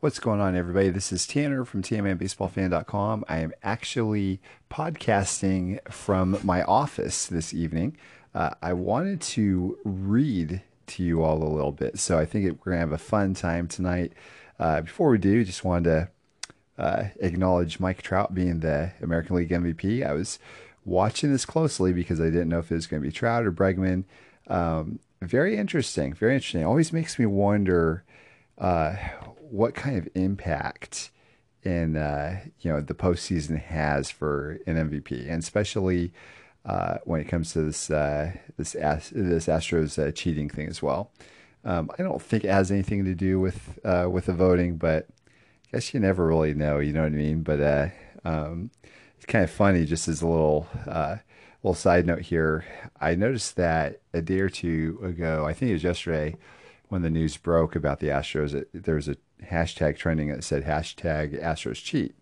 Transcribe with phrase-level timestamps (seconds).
[0.00, 0.88] What's going on, everybody?
[0.88, 3.22] This is Tanner from TNRBaseballFan.com.
[3.28, 4.40] I am actually
[4.70, 7.98] podcasting from my office this evening.
[8.34, 12.72] Uh, I wanted to read to you all a little bit, so I think we're
[12.72, 14.14] going to have a fun time tonight.
[14.58, 16.08] Uh, before we do, just wanted
[16.78, 20.02] to uh, acknowledge Mike Trout being the American League MVP.
[20.02, 20.38] I was
[20.86, 23.52] watching this closely because I didn't know if it was going to be Trout or
[23.52, 24.04] Bregman.
[24.46, 26.14] Um, very interesting.
[26.14, 26.64] Very interesting.
[26.64, 28.02] Always makes me wonder
[28.56, 28.96] uh,
[29.50, 31.10] what kind of impact
[31.62, 36.12] in uh, you know the postseason has for an MVP, and especially
[36.64, 41.10] uh, when it comes to this uh, this this Astros uh, cheating thing as well.
[41.64, 45.06] Um, I don't think it has anything to do with uh, with the voting, but
[45.28, 46.78] I guess you never really know.
[46.78, 47.42] You know what I mean?
[47.42, 47.88] But uh,
[48.24, 48.70] um,
[49.16, 49.84] it's kind of funny.
[49.84, 50.66] Just as a little
[51.62, 52.64] little side note here,
[53.00, 56.36] I noticed that a day or two ago, I think it was yesterday,
[56.88, 59.16] when the news broke about the Astros, it, there was a
[59.50, 62.14] hashtag trending that said hashtag Astros cheat.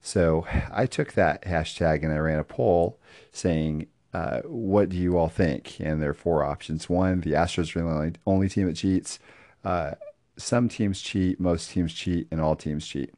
[0.00, 2.98] So I took that hashtag and I ran a poll
[3.30, 5.80] saying, uh, what do you all think?
[5.80, 6.88] And there are four options.
[6.88, 9.18] One, the Astros are the only, only team that cheats.
[9.64, 9.92] Uh,
[10.36, 13.14] some teams cheat, most teams cheat, and all teams cheat.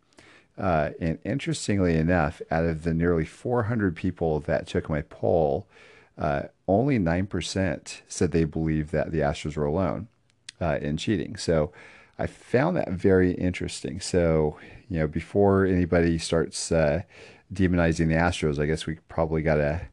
[0.56, 5.66] Uh, and interestingly enough, out of the nearly 400 people that took my poll,
[6.16, 10.06] uh, only 9% said they believe that the Astros were alone
[10.60, 11.36] uh, in cheating.
[11.36, 11.72] So
[12.18, 14.00] I found that very interesting.
[14.00, 14.56] So,
[14.88, 17.02] you know, before anybody starts uh,
[17.52, 19.88] demonizing the Astros, I guess we probably got to.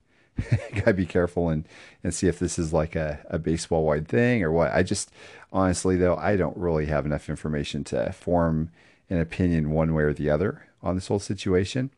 [0.73, 1.67] gotta be careful and
[2.05, 4.71] and see if this is like a, a baseball wide thing or what.
[4.71, 5.11] I just
[5.51, 8.71] honestly though I don't really have enough information to form
[9.09, 11.91] an opinion one way or the other on this whole situation.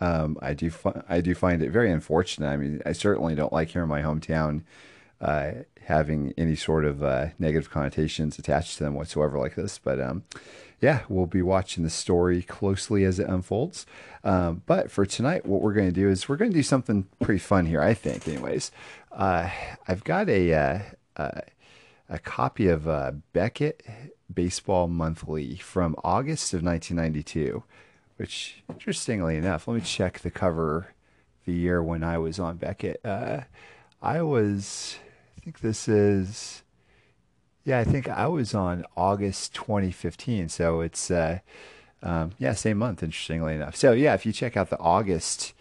[0.00, 2.48] Um, I do fi- I do find it very unfortunate.
[2.48, 4.62] I mean, I certainly don't like here in my hometown
[5.22, 5.52] uh,
[5.84, 9.78] having any sort of uh, negative connotations attached to them whatsoever like this.
[9.78, 10.24] But um,
[10.80, 13.86] yeah, we'll be watching the story closely as it unfolds.
[14.24, 17.06] Um, but for tonight, what we're going to do is we're going to do something
[17.20, 18.26] pretty fun here, I think.
[18.26, 18.72] Anyways,
[19.12, 19.48] uh,
[19.86, 20.78] I've got a uh,
[21.16, 21.40] uh,
[22.08, 23.84] a copy of uh, Beckett
[24.32, 27.62] Baseball Monthly from August of 1992,
[28.16, 30.94] which interestingly enough, let me check the cover
[31.46, 33.00] the year when I was on Beckett.
[33.04, 34.98] I was
[35.42, 36.62] think this is,
[37.64, 40.48] yeah, I think I was on August 2015.
[40.48, 41.40] So it's, uh,
[42.02, 43.74] um, yeah, same month, interestingly enough.
[43.74, 45.52] So yeah, if you check out the August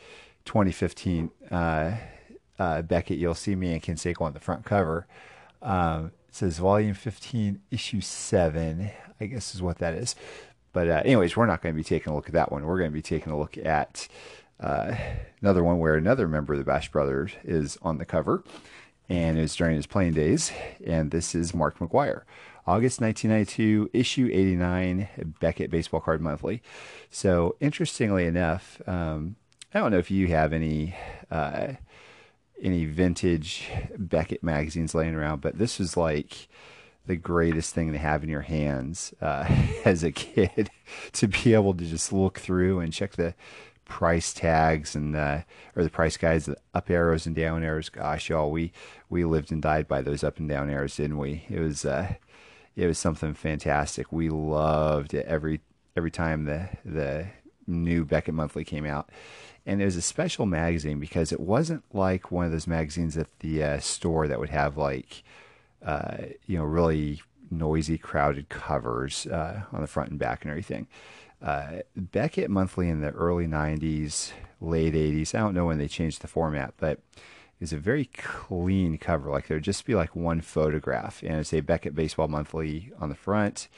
[0.46, 1.96] 2015 uh,
[2.60, 5.08] uh, Beckett, you'll see me and Canseco on the front cover.
[5.64, 10.16] Um, it says Volume 15, Issue 7, I guess is what that is.
[10.74, 12.66] But uh, anyways, we're not going to be taking a look at that one.
[12.66, 14.08] We're going to be taking a look at
[14.60, 14.96] uh,
[15.42, 18.44] another one where another member of the Bash Brothers is on the cover
[19.12, 20.54] and it was during his playing days.
[20.86, 22.22] And this is Mark McGwire,
[22.66, 26.62] August 1992, issue 89, Beckett Baseball Card Monthly.
[27.10, 29.36] So, interestingly enough, um,
[29.74, 30.96] I don't know if you have any
[31.30, 31.74] uh,
[32.62, 36.48] any vintage Beckett magazines laying around, but this was like
[37.06, 39.46] the greatest thing to have in your hands uh,
[39.86, 40.70] as a kid
[41.12, 43.34] to be able to just look through and check the
[43.92, 45.42] price tags and uh,
[45.76, 47.90] or the price guides, the up arrows and down arrows.
[47.90, 48.72] Gosh, y'all, we
[49.10, 51.44] we lived and died by those up and down arrows, didn't we?
[51.50, 52.14] It was uh,
[52.78, 54.10] it was something fantastic.
[54.10, 55.60] We loved it every
[55.98, 57.28] every time the the
[57.68, 59.10] new Beckett Monthly came out.
[59.66, 63.28] And it was a special magazine because it wasn't like one of those magazines at
[63.40, 65.22] the uh, store that would have like,
[65.86, 70.88] uh, you know, really noisy, crowded covers uh, on the front and back and everything.
[71.42, 76.22] Uh, Beckett Monthly in the early 90s, late 80s, I don't know when they changed
[76.22, 77.00] the format, but
[77.62, 79.30] is a very clean cover.
[79.30, 83.16] Like there'd just be like one photograph and it's a Beckett Baseball Monthly on the
[83.16, 83.70] front.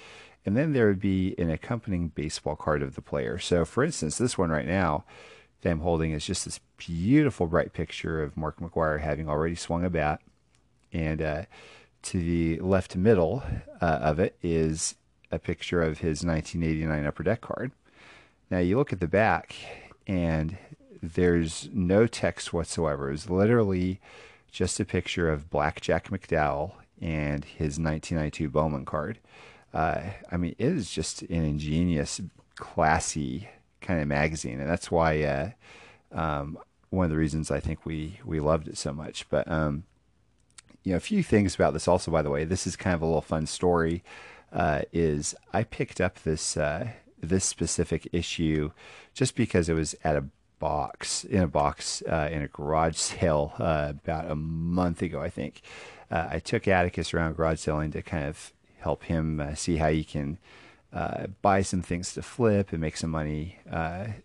[0.46, 3.40] And then there would be an accompanying baseball card of the player.
[3.40, 5.06] So, for instance, this one right now
[5.62, 9.86] that I'm holding is just this beautiful, bright picture of Mark McGwire having already swung
[9.86, 10.22] a bat.
[10.92, 11.44] And uh,
[12.04, 13.44] to the left middle
[13.82, 14.96] uh, of it is
[15.34, 17.72] a picture of his 1989 Upper Deck card.
[18.52, 19.56] Now you look at the back,
[20.06, 20.58] and
[21.02, 23.12] there's no text whatsoever.
[23.12, 24.00] It's literally
[24.52, 29.18] just a picture of Blackjack McDowell and his 1992 Bowman card.
[29.74, 30.02] Uh,
[30.32, 32.22] I mean, it is just an ingenious,
[32.56, 33.50] classy
[33.82, 35.50] kind of magazine, and that's why uh,
[36.12, 36.60] um,
[36.92, 39.28] one of the reasons I think we we loved it so much.
[39.30, 39.86] But um,
[40.84, 42.44] you know, a few things about this also, by the way.
[42.46, 44.04] This is kind of a little fun story
[44.54, 46.90] uh, is I picked up this uh,
[47.22, 48.72] this specific issue
[49.14, 50.26] just because it was at a
[50.60, 55.30] box in a box uh, in a garage sale uh, about a month ago, I
[55.30, 55.62] think.
[56.12, 59.90] Uh, I took Atticus around garage selling to kind of help him uh, see how
[59.90, 60.38] he can
[61.42, 63.58] buy some things to flip and make some money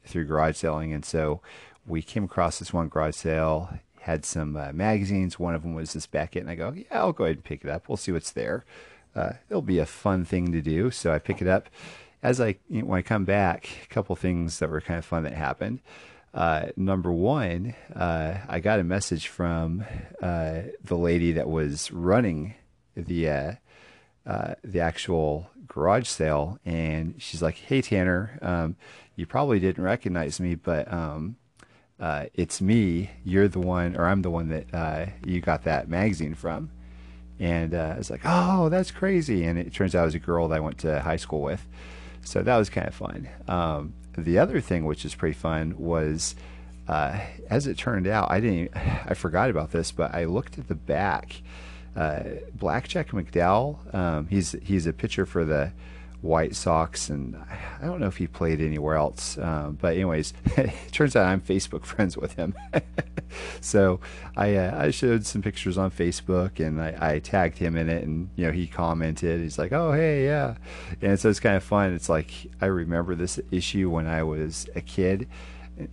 [0.04, 0.92] through garage selling.
[0.92, 1.40] And so
[1.86, 3.70] we came across this one garage sale,
[4.00, 5.38] had some magazines.
[5.38, 7.64] One of them was this Beckett, and I go, yeah, I'll go ahead and pick
[7.64, 7.88] it up.
[7.88, 8.66] We'll see what's there.
[9.14, 10.90] Uh, it'll be a fun thing to do.
[10.90, 11.68] So I pick it up.
[12.22, 15.04] As I you know, when I come back, a couple things that were kind of
[15.04, 15.80] fun that happened.
[16.34, 19.84] Uh, number one, uh, I got a message from
[20.22, 22.54] uh, the lady that was running
[22.94, 23.52] the uh,
[24.26, 28.76] uh, the actual garage sale, and she's like, "Hey Tanner, um,
[29.16, 31.36] you probably didn't recognize me, but um,
[32.34, 33.10] it's me.
[33.24, 36.70] You're the one, or I'm the one that you got that magazine from."
[37.40, 40.48] And I was like, "Oh, that's crazy!" And it turns out it was a girl
[40.48, 41.66] that I went to high school with,
[42.22, 43.28] so that was kind of fun.
[43.46, 46.34] Um, the other thing, which is pretty fun, was
[46.88, 47.20] uh,
[47.50, 48.76] as it turned out, I didn't.
[48.76, 51.42] I forgot about this, but I looked at the back.
[51.94, 52.22] Uh,
[52.54, 53.94] Blackjack McDowell.
[53.94, 55.72] Um, he's he's a pitcher for the
[56.20, 57.36] White Sox, and
[57.80, 59.38] I don't know if he played anywhere else.
[59.38, 62.54] Um, but anyways, it turns out I'm Facebook friends with him.
[63.60, 64.00] so
[64.36, 68.02] I uh, I showed some pictures on Facebook, and I, I, tagged him in it,
[68.02, 69.40] and you know he commented.
[69.40, 70.56] He's like, "Oh hey, yeah,"
[71.00, 71.92] and so it's kind of fun.
[71.92, 72.30] It's like
[72.60, 75.28] I remember this issue when I was a kid.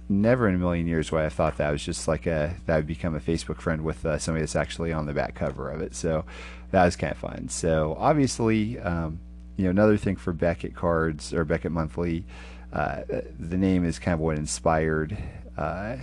[0.10, 2.56] Never in a million years would I have thought that I was just like a
[2.66, 5.70] that would become a Facebook friend with uh, somebody that's actually on the back cover
[5.70, 5.94] of it.
[5.94, 6.26] So
[6.72, 7.50] that was kind of fun.
[7.50, 8.80] So obviously.
[8.80, 9.20] Um,
[9.58, 12.26] you know, another thing for Beckett cards or Beckett Monthly,
[12.74, 13.02] uh,
[13.40, 15.18] the name is kind of what inspired
[15.58, 15.98] uh,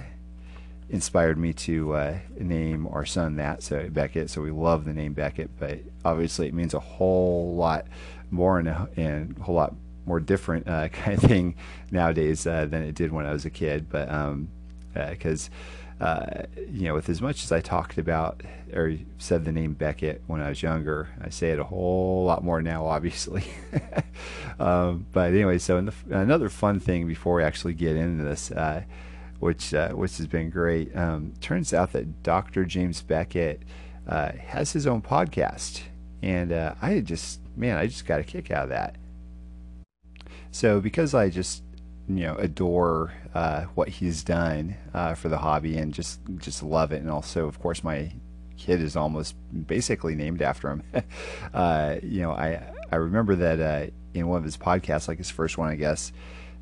[0.89, 3.63] inspired me to uh, name our son that.
[3.63, 4.31] So Beckett.
[4.31, 7.87] So we love the name Beckett, but obviously it means a whole lot
[8.31, 9.75] more and a, and a whole lot
[10.07, 11.57] more different uh, kind of thing
[11.91, 13.89] nowadays uh, than it did when I was a kid.
[13.91, 14.07] But
[14.95, 15.55] because um,
[16.01, 18.43] uh, you know, with as much as I talked about
[18.73, 22.43] or said the name Beckett when I was younger, I say it a whole lot
[22.43, 23.45] more now, obviously.
[24.59, 28.83] um, but anyway, so the, another fun thing before we actually get into this, uh,
[29.39, 32.65] which uh, which has been great, um, turns out that Dr.
[32.65, 33.63] James Beckett
[34.09, 35.83] uh, has his own podcast,
[36.23, 38.97] and uh, I just man, I just got a kick out of that.
[40.51, 41.63] So because I just
[42.19, 46.93] you know adore uh, what he's done uh, for the hobby and just just love
[46.93, 47.01] it.
[47.01, 48.13] And also, of course, my
[48.57, 49.35] kid is almost
[49.67, 50.83] basically named after him.
[51.55, 55.31] uh, you know, I I remember that uh, in one of his podcasts, like his
[55.31, 56.13] first one, I guess.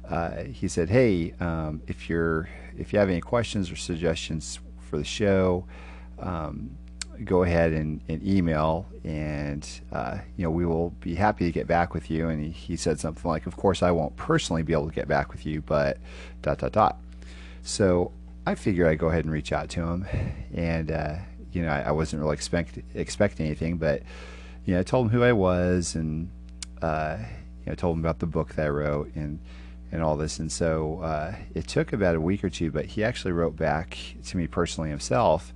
[0.08, 4.98] Uh, he said, "Hey, um, if you're if you have any questions or suggestions for
[4.98, 5.66] the show,
[6.18, 6.76] um,
[7.24, 11.66] go ahead and, and email, and uh, you know we will be happy to get
[11.66, 12.28] back with you.
[12.28, 15.08] And he, he said something like, "Of course, I won't personally be able to get
[15.08, 15.98] back with you, but
[16.42, 16.98] dot dot dot."
[17.62, 18.12] So
[18.46, 20.06] I figured I'd go ahead and reach out to him,
[20.54, 21.16] and uh,
[21.52, 24.02] you know I, I, wasn't really expect expecting anything, but
[24.64, 26.30] you know I told him who I was, and
[26.80, 27.18] uh,
[27.64, 29.38] you know told him about the book that I wrote, and
[29.92, 30.38] and all this.
[30.38, 33.98] And so uh, it took about a week or two, but he actually wrote back
[34.26, 35.52] to me personally himself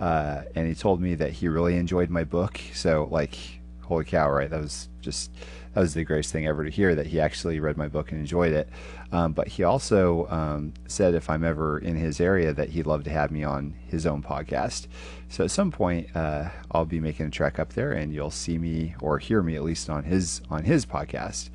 [0.00, 2.58] uh, and he told me that he really enjoyed my book.
[2.72, 3.36] So like,
[3.82, 4.48] holy cow, right?
[4.48, 5.30] That was just
[5.74, 8.20] that was the greatest thing ever to hear that he actually read my book and
[8.20, 8.68] enjoyed it.
[9.12, 13.04] Um, but he also um, said if I'm ever in his area that he'd love
[13.04, 14.88] to have me on his own podcast.
[15.28, 18.58] So at some point, uh, I'll be making a trek up there, and you'll see
[18.58, 21.50] me or hear me at least on his on his podcast.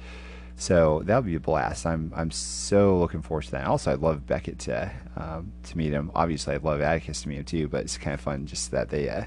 [0.57, 1.86] So that'll be a blast.
[1.86, 3.68] I'm I'm so looking forward to that.
[3.68, 6.12] Also, I'd love Beckett to um, to meet him.
[6.16, 7.68] Obviously, I'd love Atticus to meet him too.
[7.68, 9.26] But it's kind of fun just that they uh,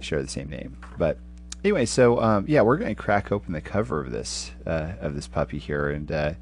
[0.00, 0.76] share the same name.
[0.96, 1.18] But
[1.64, 5.14] anyway, so um, yeah, we're going to crack open the cover of this uh, of
[5.14, 6.34] this puppy here, and uh,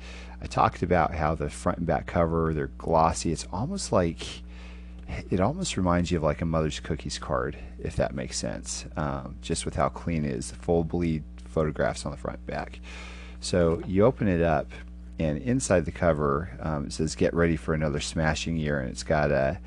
[0.43, 3.33] I talked about how the front and back cover they're glossy.
[3.33, 4.43] It's almost like
[5.31, 8.85] it almost reminds you of like a mother's cookies card, if that makes sense.
[8.97, 12.47] Um, just with how clean it is, the full bleed photographs on the front and
[12.47, 12.81] back.
[13.41, 14.71] So you open it up,
[15.19, 19.03] and inside the cover um, it says "Get ready for another smashing year," and it's
[19.03, 19.59] got a,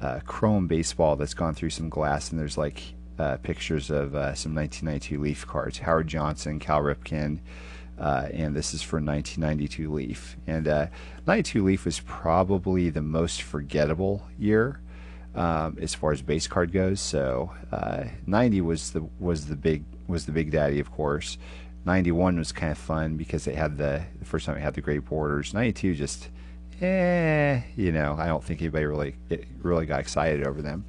[0.00, 2.82] a chrome baseball that's gone through some glass, and there's like
[3.18, 7.40] uh, pictures of uh, some 1992 Leaf cards: Howard Johnson, Cal Ripken.
[7.98, 10.36] Uh, and this is for 1992 Leaf.
[10.46, 10.88] And uh,
[11.26, 14.80] 92 Leaf was probably the most forgettable year
[15.34, 17.00] um, as far as base card goes.
[17.00, 21.38] So uh, 90 was the was the big was the big daddy, of course.
[21.86, 24.80] 91 was kind of fun because it had the, the first time it had the
[24.80, 25.54] great borders.
[25.54, 26.28] 92 just,
[26.80, 29.14] eh, you know, I don't think anybody really
[29.62, 30.84] really got excited over them.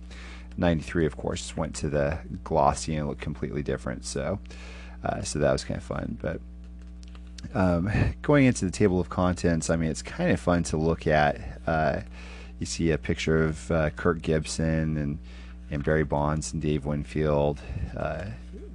[0.58, 4.06] 93, of course, went to the glossy and looked completely different.
[4.06, 4.40] So,
[5.04, 6.18] uh, so that was kind of fun.
[6.20, 6.42] But
[7.54, 7.92] um,
[8.24, 11.62] going into the table of contents, I mean, it's kind of fun to look at.
[11.68, 12.02] Uh,
[12.60, 15.20] you see a picture of uh, Kirk Gibson and
[15.70, 17.62] and Barry Bonds and Dave Winfield.
[17.96, 18.26] Uh,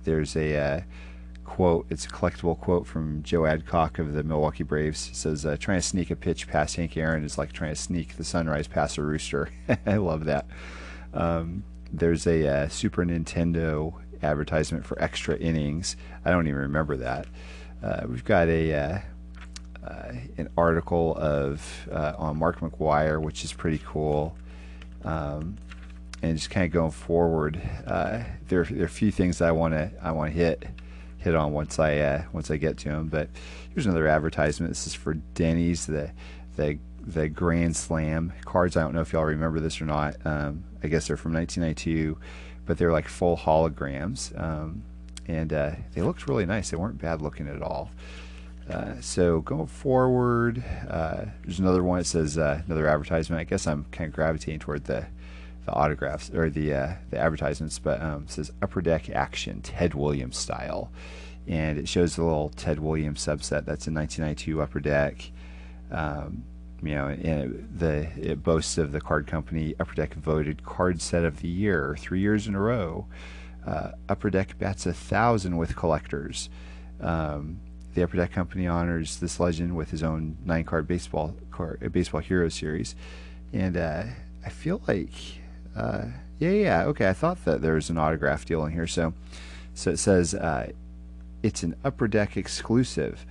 [0.05, 0.81] there's a uh,
[1.53, 1.85] quote.
[1.91, 5.11] It's a collectible quote from Joe Adcock of the Milwaukee Braves.
[5.11, 7.81] It says, uh, "Trying to sneak a pitch past Hank Aaron is like trying to
[7.81, 9.51] sneak the sunrise past a rooster."
[9.87, 10.47] I love that.
[11.13, 13.93] Um, there's a uh, Super Nintendo
[14.23, 15.95] advertisement for extra innings.
[16.25, 17.27] I don't even remember that.
[17.83, 18.99] Uh, we've got a uh,
[19.87, 24.39] uh, an article of uh, on Mark McGwire, which is pretty cool.
[25.05, 25.59] Um,
[26.23, 29.91] and just kind of going forward, there, there are a few things I want to
[30.01, 30.67] I want to hit
[31.23, 33.09] hit on once I uh, once I get to them.
[33.09, 33.29] But
[33.73, 34.71] here's another advertisement.
[34.71, 36.11] This is for Denny's the
[36.57, 38.77] the the Grand Slam cards.
[38.77, 40.17] I don't know if y'all remember this or not.
[40.25, 42.19] Um, I guess they're from 1992,
[42.67, 44.83] but they're like full holograms, um,
[45.27, 46.71] and uh, they looked really nice.
[46.71, 47.91] They weren't bad looking at all.
[48.71, 51.99] Uh, so going forward, uh, there's another one.
[51.99, 53.41] It says uh, another advertisement.
[53.41, 55.07] I guess I'm kind of gravitating toward the
[55.65, 60.37] the autographs or the uh, the advertisements, but um, says Upper Deck Action Ted Williams
[60.37, 60.91] style,
[61.47, 65.31] and it shows the little Ted Williams subset that's in 1992 Upper Deck.
[65.91, 66.45] Um,
[66.83, 71.25] you know, it, the it boasts of the card company Upper Deck voted card set
[71.25, 73.07] of the year three years in a row.
[73.65, 76.51] Uh, Upper Deck bats a thousand with collectors.
[77.01, 77.61] Um,
[77.95, 82.21] the Upper Deck company honors this legend with his own nine card baseball card, baseball
[82.21, 82.97] hero series,
[83.53, 84.05] and uh,
[84.45, 85.13] I feel like
[85.77, 86.05] uh,
[86.39, 87.09] yeah, yeah, okay.
[87.09, 88.87] I thought that there was an autograph deal in here.
[88.87, 89.15] So,
[89.75, 90.73] so it says uh,
[91.43, 93.25] it's an Upper Deck exclusive,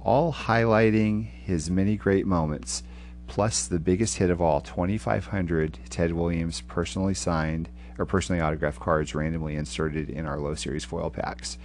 [0.00, 2.82] all highlighting his many great moments,
[3.26, 9.14] plus the biggest hit of all: 2,500 Ted Williams personally signed or personally autographed cards
[9.14, 11.56] randomly inserted in our low series foil packs.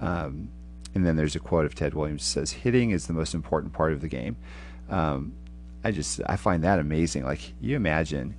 [0.00, 0.50] Um,
[0.94, 3.92] and then there's a quote of Ted Williams says, "Hitting is the most important part
[3.92, 4.36] of the game."
[4.88, 5.32] Um,
[5.82, 7.24] I just I find that amazing.
[7.24, 8.34] Like you imagine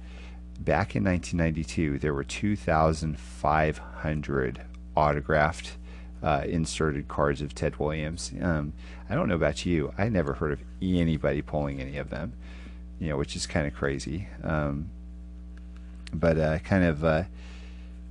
[0.60, 4.62] back in 1992, there were 2,500
[4.96, 5.78] autographed
[6.24, 8.32] uh, inserted cards of Ted Williams.
[8.42, 8.74] Um,
[9.10, 9.94] I don't know about you.
[9.98, 12.34] I never heard of anybody pulling any of them,
[13.00, 14.28] you know, which is kind of crazy.
[14.44, 14.90] Um,
[16.14, 17.24] but uh, kind of uh,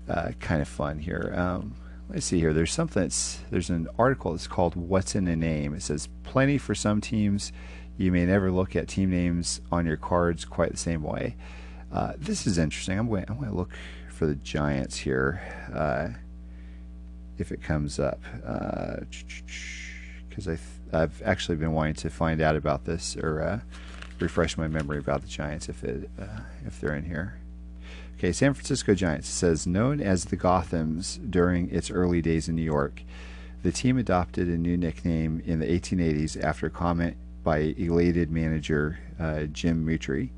[0.09, 1.33] uh kind of fun here.
[1.37, 1.75] Um,
[2.09, 2.53] let's see here.
[2.53, 6.59] There's something that's there's an article that's called "What's in a Name." It says plenty
[6.59, 7.53] for some teams.
[7.97, 11.37] You may never look at team names on your cards quite the same way.
[11.95, 12.99] Uh, this is interesting.
[12.99, 13.71] I'm going, I'm going to look
[14.11, 15.41] for the Giants here
[15.73, 16.09] uh,
[17.39, 18.21] if it comes up.
[20.29, 20.57] Because uh,
[20.93, 23.61] I've actually been wanting to find out about this or uh,
[24.19, 27.39] refresh my memory about the Giants if, it, uh, if they're in here.
[28.19, 32.63] Okay, San Francisco Giants says known as the Gothams during its early days in New
[32.63, 33.03] York.
[33.63, 38.99] The team adopted a new nickname in the 1880s after a comment by elated manager
[39.21, 40.31] uh, Jim Mutrie.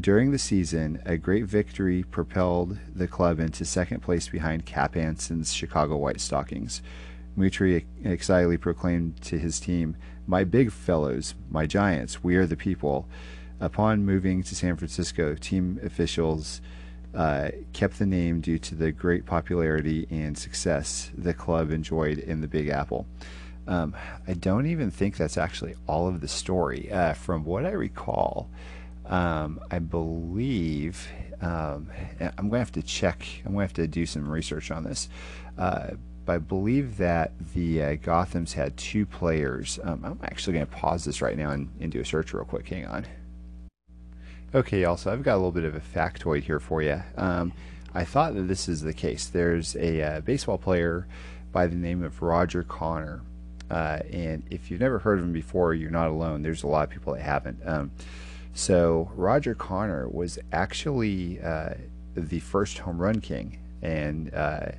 [0.00, 5.52] During the season, a great victory propelled the club into second place behind Cap Anson's
[5.52, 6.82] Chicago White Stockings.
[7.38, 13.08] Mutrie excitedly proclaimed to his team, My big fellows, my giants, we are the people.
[13.60, 16.60] Upon moving to San Francisco, team officials
[17.14, 22.40] uh, kept the name due to the great popularity and success the club enjoyed in
[22.40, 23.06] the Big Apple.
[23.68, 23.94] Um,
[24.26, 26.90] I don't even think that's actually all of the story.
[26.92, 28.50] Uh, from what I recall,
[29.08, 31.08] um, I believe
[31.40, 31.88] um,
[32.20, 33.26] I'm going to have to check.
[33.44, 35.08] I'm going to have to do some research on this.
[35.58, 35.90] Uh,
[36.24, 39.78] but I believe that the uh, Gothams had two players.
[39.82, 42.44] Um, I'm actually going to pause this right now and, and, do a search real
[42.44, 42.68] quick.
[42.68, 43.06] Hang on.
[44.54, 47.00] Okay, also I've got a little bit of a factoid here for you.
[47.16, 47.52] Um,
[47.94, 49.28] I thought that this is the case.
[49.28, 51.06] There's a uh, baseball player
[51.52, 53.22] by the name of Roger Connor.
[53.70, 56.42] Uh, and if you've never heard of him before, you're not alone.
[56.42, 57.60] There's a lot of people that haven't.
[57.64, 57.90] Um,
[58.56, 61.74] so Roger Connor was actually uh,
[62.14, 64.70] the first home run king, and uh,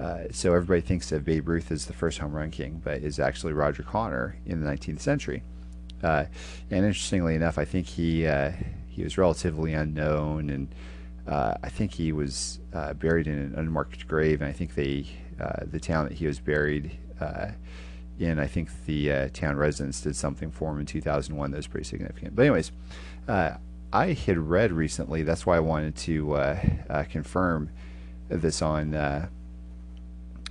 [0.00, 3.20] uh, so everybody thinks of Babe Ruth as the first home run king, but is
[3.20, 5.44] actually Roger Connor in the 19th century.
[6.02, 6.24] Uh,
[6.72, 8.50] and interestingly enough, I think he uh,
[8.88, 10.74] he was relatively unknown, and
[11.28, 12.58] uh, I think he was
[12.96, 15.06] buried in an unmarked grave, and I think they
[15.66, 16.98] the town that he was buried
[18.20, 21.66] and I think the uh, town residents did something for him in 2001 that was
[21.66, 22.36] pretty significant.
[22.36, 22.72] But anyways,
[23.26, 23.54] uh,
[23.92, 25.22] I had read recently.
[25.22, 27.70] That's why I wanted to uh, uh confirm
[28.28, 29.28] this on uh,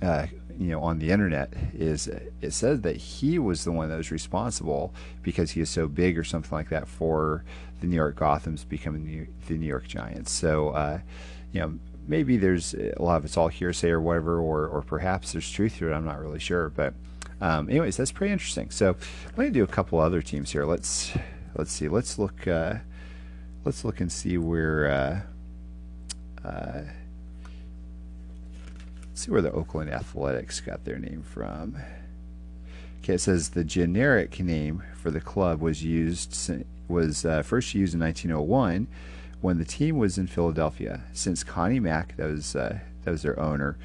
[0.02, 0.26] uh,
[0.58, 1.52] you know on the internet.
[1.74, 5.88] Is it says that he was the one that was responsible because he is so
[5.88, 7.44] big or something like that for
[7.80, 10.30] the New York Gothams becoming the New York Giants.
[10.30, 11.00] So
[11.52, 15.32] you know maybe there's a lot of it's all hearsay or whatever, or or perhaps
[15.32, 15.94] there's truth to it.
[15.94, 16.94] I'm not really sure, but
[17.40, 18.70] um, anyways, that's pretty interesting.
[18.70, 18.96] So
[19.36, 20.64] going to do a couple other teams here.
[20.64, 21.12] Let's
[21.54, 21.88] let's see.
[21.88, 22.46] Let's look.
[22.46, 22.76] Uh,
[23.64, 24.90] let's look and see where.
[24.90, 26.82] Uh, uh,
[29.14, 31.76] see where the Oakland Athletics got their name from.
[33.02, 36.52] Okay, it says the generic name for the club was used
[36.88, 38.86] was uh, first used in 1901
[39.40, 41.02] when the team was in Philadelphia.
[41.12, 43.76] Since Connie Mack, that was uh, that was their owner,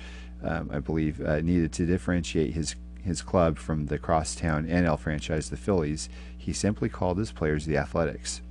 [0.43, 5.49] um, I believe, uh, needed to differentiate his his club from the crosstown NL franchise,
[5.49, 8.41] the Phillies, he simply called his players the Athletics.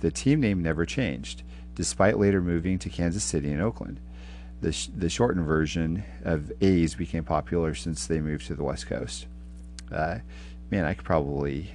[0.00, 1.42] The team name never changed,
[1.74, 4.00] despite later moving to Kansas City and Oakland.
[4.60, 8.86] The, sh- the shortened version of A's became popular since they moved to the West
[8.86, 9.26] Coast.
[9.90, 10.18] Uh,
[10.70, 11.70] man, I could probably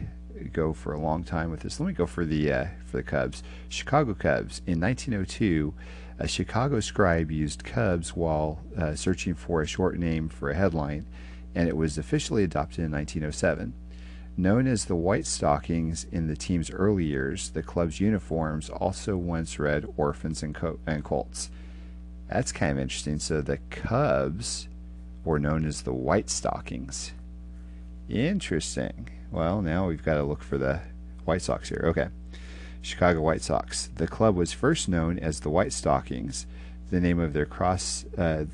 [0.53, 1.79] go for a long time with this.
[1.79, 3.43] Let me go for the uh, for the Cubs.
[3.67, 5.73] Chicago Cubs in 1902.
[6.21, 11.05] A Chicago scribe used Cubs while uh, searching for a short name for a headline,
[11.55, 13.73] and it was officially adopted in 1907.
[14.37, 19.59] Known as the White Stockings in the team's early years, the club's uniforms also once
[19.59, 21.49] read Orphans and, Co- and Colts.
[22.29, 23.19] That's kind of interesting.
[23.19, 24.69] So the Cubs
[25.25, 27.11] were known as the White Stockings.
[28.07, 29.09] Interesting.
[29.31, 30.79] Well, now we've got to look for the
[31.25, 31.83] White Sox here.
[31.85, 32.07] Okay.
[32.81, 33.89] Chicago White Sox.
[33.95, 36.47] The club was first known as the White Stockings.
[36.91, 38.05] The name of their cross.
[38.17, 38.45] Uh,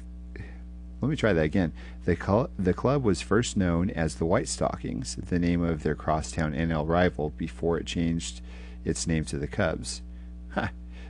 [1.06, 1.72] let me try that again.
[2.06, 6.54] The, the club was first known as the White Stockings, the name of their crosstown
[6.54, 8.42] NL rival, before it changed
[8.84, 10.02] its name to the Cubs.
[10.50, 10.70] Huh.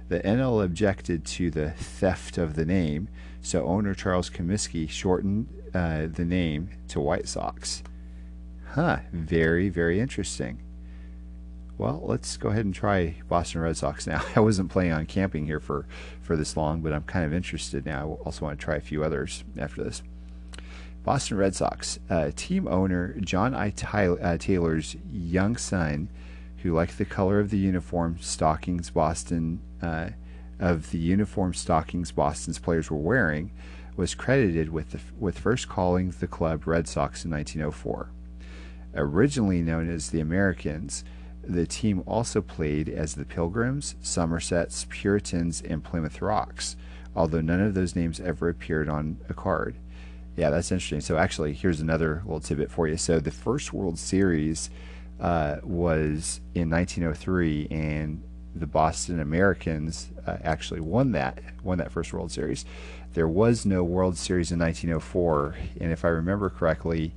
[0.10, 3.08] The NL objected to the theft of the name,
[3.40, 7.82] so owner Charles Comiskey shortened uh, the name to White Sox.
[8.72, 10.62] Huh, very, very interesting.
[11.78, 14.24] Well, let's go ahead and try Boston Red Sox now.
[14.36, 15.86] I wasn't planning on camping here for,
[16.22, 18.18] for this long, but I'm kind of interested now.
[18.22, 20.02] I also want to try a few others after this.
[21.04, 23.70] Boston Red Sox uh, team owner John I.
[23.72, 26.10] Tyler, uh, Taylor's young son,
[26.64, 30.10] who liked the color of the uniform stockings Boston uh,
[30.60, 33.52] of the uniform stockings Boston's players were wearing,
[33.98, 38.10] was credited with the, with first calling the club Red Sox in 1904.
[38.96, 41.04] Originally known as the Americans,
[41.48, 46.76] the team also played as the Pilgrims, Somersets, Puritans, and Plymouth Rocks,
[47.16, 49.76] although none of those names ever appeared on a card.
[50.36, 51.02] Yeah, that's interesting.
[51.02, 52.98] So, actually, here's another little tidbit for you.
[52.98, 54.70] So, the first World Series
[55.20, 58.22] uh, was in 1903, and
[58.54, 62.66] the Boston Americans uh, actually won that won that first World Series.
[63.14, 67.14] There was no World Series in 1904, and if I remember correctly,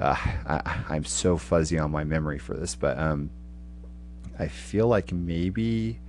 [0.00, 3.30] uh, I, am so fuzzy on my memory for this, but um,
[4.38, 6.00] I feel like maybe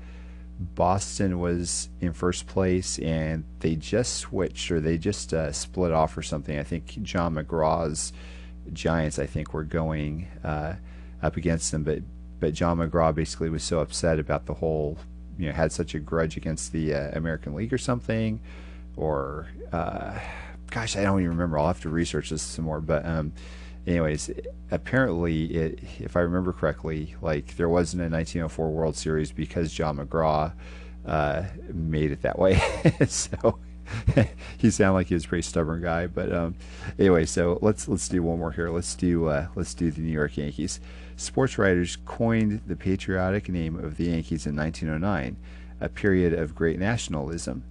[0.59, 6.17] Boston was in first place and they just switched or they just uh, split off
[6.17, 6.57] or something.
[6.57, 8.13] I think John McGraw's
[8.71, 10.75] Giants, I think, were going uh,
[11.21, 11.99] up against them, but
[12.39, 14.97] but John McGraw basically was so upset about the whole,
[15.37, 18.41] you know, had such a grudge against the uh, American League or something,
[18.97, 20.19] or uh,
[20.69, 21.57] gosh, I don't even remember.
[21.57, 23.05] I'll have to research this some more, but.
[23.05, 23.33] Um,
[23.85, 24.31] anyways,
[24.71, 29.97] apparently, it, if I remember correctly, like there wasn't a 1904 World Series because John
[29.97, 30.53] McGraw
[31.05, 32.61] uh, made it that way.
[33.07, 33.59] so
[34.57, 36.07] he sounded like he was a pretty stubborn guy.
[36.07, 36.55] But um,
[36.97, 38.69] anyway, so let's let's do one more here.
[38.69, 40.79] Let's do uh, let's do the New York Yankees.
[41.15, 45.37] Sports writers coined the patriotic name of the Yankees in 1909,
[45.79, 47.63] a period of great nationalism.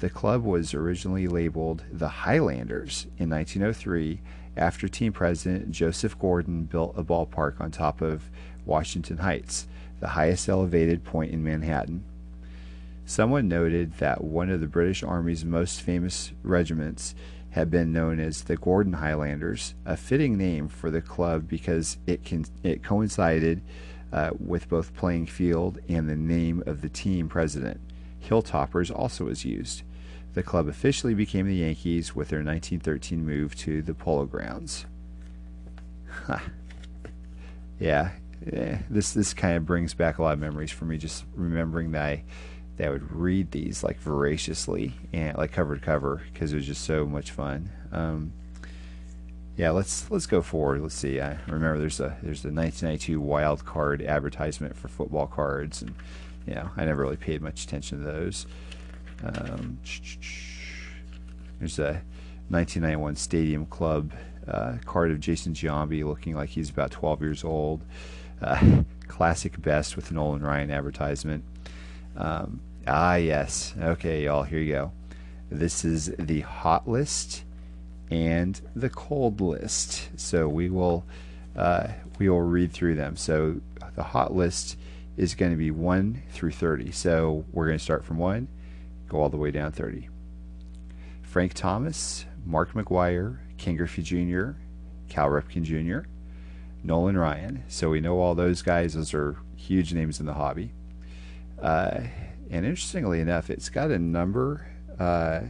[0.00, 4.20] The club was originally labeled the Highlanders in 1903
[4.56, 8.30] after team president Joseph Gordon built a ballpark on top of
[8.64, 9.66] Washington Heights,
[10.00, 12.04] the highest elevated point in Manhattan.
[13.06, 17.14] Someone noted that one of the British Army's most famous regiments
[17.50, 22.24] had been known as the Gordon Highlanders, a fitting name for the club because it
[22.24, 23.62] can, it coincided
[24.12, 27.80] uh, with both playing field and the name of the team president.
[28.24, 29.82] Hilltoppers also was used.
[30.34, 34.86] The club officially became the Yankees with their 1913 move to the Polo Grounds.
[36.26, 36.38] Huh.
[37.78, 40.98] Yeah, this this kind of brings back a lot of memories for me.
[40.98, 42.24] Just remembering that I
[42.76, 46.66] that I would read these like voraciously and like cover to cover because it was
[46.66, 47.70] just so much fun.
[47.92, 48.32] Um,
[49.56, 50.80] yeah, let's let's go forward.
[50.80, 51.20] Let's see.
[51.20, 55.94] I remember there's a there's a 1992 wild card advertisement for football cards, and
[56.46, 58.46] you know I never really paid much attention to those.
[59.22, 59.78] Um,
[61.58, 62.02] there's a
[62.48, 64.12] 1991 Stadium Club
[64.48, 67.84] uh, card of Jason Giambi looking like he's about 12 years old.
[68.40, 71.44] Uh, classic best with Nolan Ryan advertisement.
[72.16, 73.74] Um, ah, yes.
[73.78, 74.92] Okay, y'all, here you go.
[75.50, 77.44] This is the hot list
[78.10, 80.08] and the cold list.
[80.16, 81.04] So we will
[81.56, 83.16] uh, we will read through them.
[83.16, 83.60] So
[83.94, 84.76] the hot list
[85.16, 86.92] is going to be 1 through 30.
[86.92, 88.48] So we're going to start from 1
[89.10, 90.08] go all the way down 30.
[91.22, 94.52] Frank Thomas, Mark McGwire, Ken Griffey Jr.,
[95.08, 96.08] Cal Ripken Jr.,
[96.82, 97.64] Nolan Ryan.
[97.68, 98.94] So we know all those guys.
[98.94, 100.72] Those are huge names in the hobby.
[101.60, 102.00] Uh,
[102.50, 104.66] and interestingly enough, it's got a number
[104.98, 105.42] uh,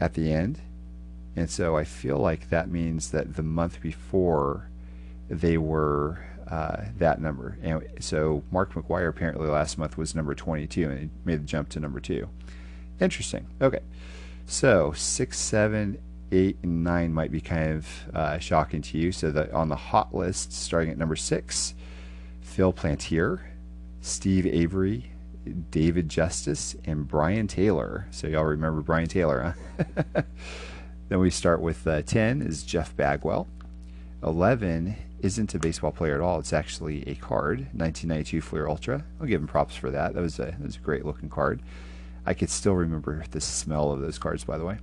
[0.00, 0.60] at the end.
[1.36, 4.68] And so I feel like that means that the month before
[5.28, 7.56] they were uh, that number.
[7.62, 11.68] And so Mark McGwire apparently last month was number 22 and he made the jump
[11.70, 12.28] to number two.
[13.00, 13.46] Interesting.
[13.60, 13.80] Okay.
[14.46, 15.98] So six, seven,
[16.32, 19.12] eight, and nine might be kind of uh, shocking to you.
[19.12, 21.74] So that on the hot list, starting at number six,
[22.40, 23.40] Phil Plantier,
[24.00, 25.10] Steve Avery,
[25.70, 28.06] David Justice, and Brien Taylor.
[28.10, 30.22] So y'all remember Brien Taylor, huh?
[31.08, 33.48] then we start with uh, 10 is Jeff Bagwell.
[34.22, 36.38] 11 isn't a baseball player at all.
[36.38, 39.04] It's actually a card, 1992 Fleer Ultra.
[39.20, 40.14] I'll give him props for that.
[40.14, 41.62] That was a that was a great looking card.
[42.26, 44.78] I could still remember the smell of those cards, by the way.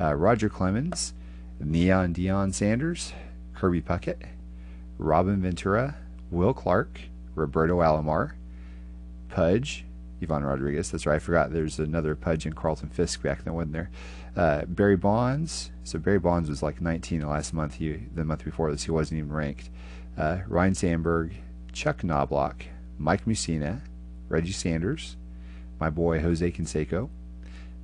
[0.00, 1.12] Uh, Roger Clemens,
[1.60, 3.12] Neon Dion Sanders,
[3.54, 4.22] Kirby Puckett,
[4.96, 5.96] Robin Ventura,
[6.30, 7.00] Will Clark,
[7.34, 8.32] Roberto Alomar,
[9.28, 9.84] Pudge,
[10.22, 10.90] Ivan Rodriguez.
[10.90, 11.16] That's right.
[11.16, 13.90] I forgot there's another Pudge and Carlton Fisk back then, wasn't there?
[14.36, 15.70] Uh, Barry Bonds.
[15.84, 17.74] So Barry Bonds was like 19 the last month.
[17.74, 19.70] He the month before this he wasn't even ranked.
[20.16, 21.32] Uh, Ryne Sandberg,
[21.72, 22.64] Chuck Knobloch,
[22.98, 23.80] Mike Mussina,
[24.28, 25.16] Reggie Sanders,
[25.80, 27.08] my boy Jose Canseco.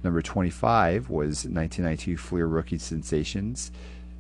[0.03, 3.73] Number 25 was 1992 Fleer Rookie Sensations.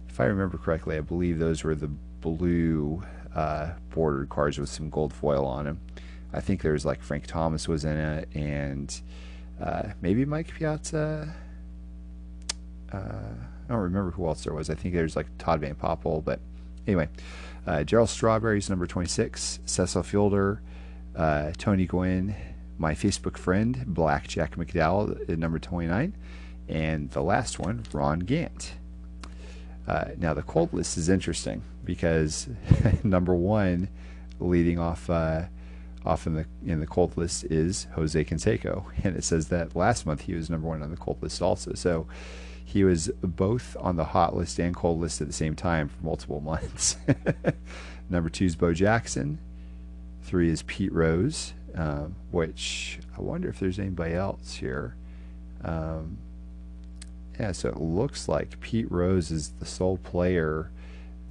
[0.08, 3.02] If I remember correctly, I believe those were the blue
[3.34, 5.80] uh, bordered cards with some gold foil on them.
[6.32, 9.00] I think there was like Frank Thomas was in it, and
[9.60, 11.34] uh, maybe Mike Piazza.
[12.92, 14.70] Uh, I don't remember who else there was.
[14.70, 16.40] I think there's like Todd Van Poppel, but
[16.86, 17.08] anyway,
[17.66, 20.60] uh, Darryl Strawberry's number 26, Cecil Fielder,
[21.16, 22.34] uh, Tony Gwynn,
[22.78, 26.16] my Facebook friend Blackjack McDowell at number 29,
[26.68, 28.74] and the last one, Ron Gant.
[29.86, 32.48] Uh, now the cold list is interesting because
[33.04, 33.88] number one,
[34.40, 35.44] leading off uh,
[36.04, 40.06] off in the in the cold list is Jose Canseco, and it says that last
[40.06, 41.74] month he was number one on the cold list also.
[41.74, 42.06] So
[42.64, 46.04] he was both on the hot list and cold list at the same time for
[46.04, 46.96] multiple months.
[48.08, 49.38] number two is Bo Jackson.
[50.22, 54.96] Three is Pete Rose, um, which I wonder if there's anybody else here.
[55.62, 56.18] Um,
[57.38, 60.70] yeah, so it looks like Pete Rose is the sole player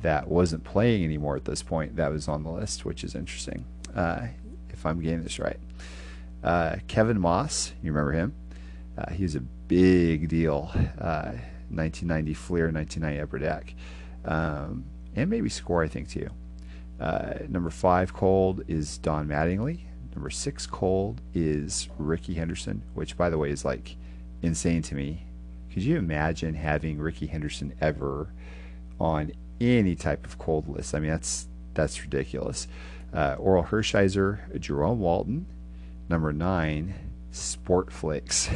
[0.01, 3.65] that wasn't playing anymore at this point that was on the list, which is interesting.
[3.95, 4.27] Uh,
[4.69, 5.60] if I'm getting this right.
[6.43, 8.34] Uh, Kevin Maas, you remember him?
[8.97, 10.71] Uh, he was a big deal.
[10.73, 13.73] 1990 uh, Fleer, 1990 Upper Deck,
[14.25, 14.84] um,
[15.15, 16.29] and maybe Score, I think too.
[16.99, 19.86] Uh, number five cold is Don Mattingly.
[20.15, 23.95] Number six cold is Rickey Henderson, which by the way is like
[24.41, 25.26] insane to me.
[25.73, 28.32] Could you imagine having Rickey Henderson ever
[28.99, 30.93] on any type of cold list?
[30.93, 32.67] I mean, that's that's ridiculous.
[33.12, 35.47] Uh, Orel Hershiser, Jerome Walton,
[36.10, 36.93] number nine,
[37.32, 38.54] Sportflics,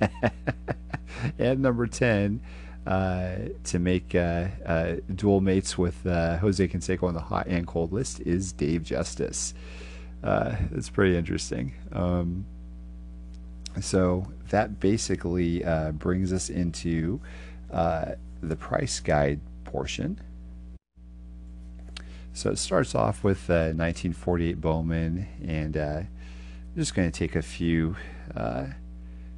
[1.38, 2.40] and number ten
[2.86, 7.66] uh, to make uh, uh, dual mates with uh, Jose Canseco on the hot and
[7.66, 9.54] cold list is Dave Justice.
[10.22, 11.74] Uh, it's pretty interesting.
[11.92, 12.46] Um,
[13.80, 17.20] so that basically uh, brings us into
[17.70, 20.20] the price guide portion.
[22.34, 27.36] So it starts off with uh, 1948 Bowman, and uh, I'm just going to take
[27.36, 27.96] a few
[28.34, 28.68] uh,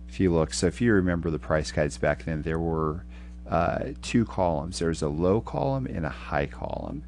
[0.06, 0.58] few looks.
[0.58, 3.04] So if you remember the price guides back then, there were
[3.48, 4.78] uh, two columns.
[4.78, 7.04] There was a low column and a high column,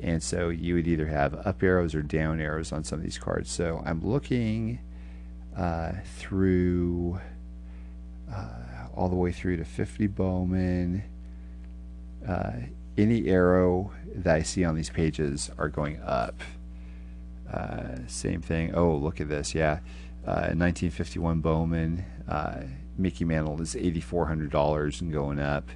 [0.00, 3.18] and so you would either have up arrows or down arrows on some of these
[3.18, 3.50] cards.
[3.50, 4.78] So I'm looking
[5.56, 7.20] uh, through
[8.32, 11.02] uh, all the way through to 50 Bowman
[12.98, 16.40] any arrow that I see on these pages are going up.
[17.52, 18.74] Uh, same thing.
[18.74, 19.54] Oh, look at this.
[19.54, 19.80] Yeah.
[20.26, 22.04] Uh, 1951 Bowman.
[22.28, 22.62] Uh,
[22.98, 25.68] Mickey Mantle is $8,400 and going up.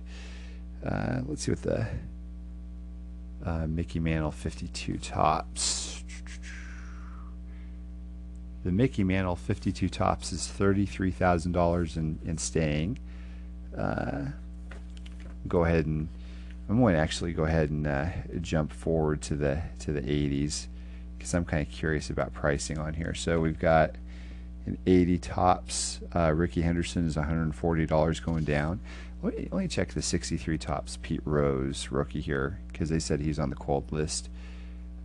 [0.85, 1.87] Uh, let's see what the
[3.45, 6.05] uh, Mickey Mantle 52 Topps.
[8.65, 12.99] The Mickey Mantle 52 Topps is $33,000 in, in staying.
[13.77, 14.27] Uh,
[15.49, 16.09] go ahead and
[16.69, 18.07] I'm going to actually go ahead and uh,
[18.41, 20.69] jump forward to the to the 80s
[21.19, 23.13] because I'm kind of curious about pricing on here.
[23.13, 23.97] So we've got
[24.67, 26.01] an 80 Topps.
[26.15, 28.81] Uh, Rickey Henderson is $140 going down.
[29.23, 33.21] Let me, let me check the 63 Topps Pete Rose, rookie here, because they said
[33.21, 34.31] he's on the cold list.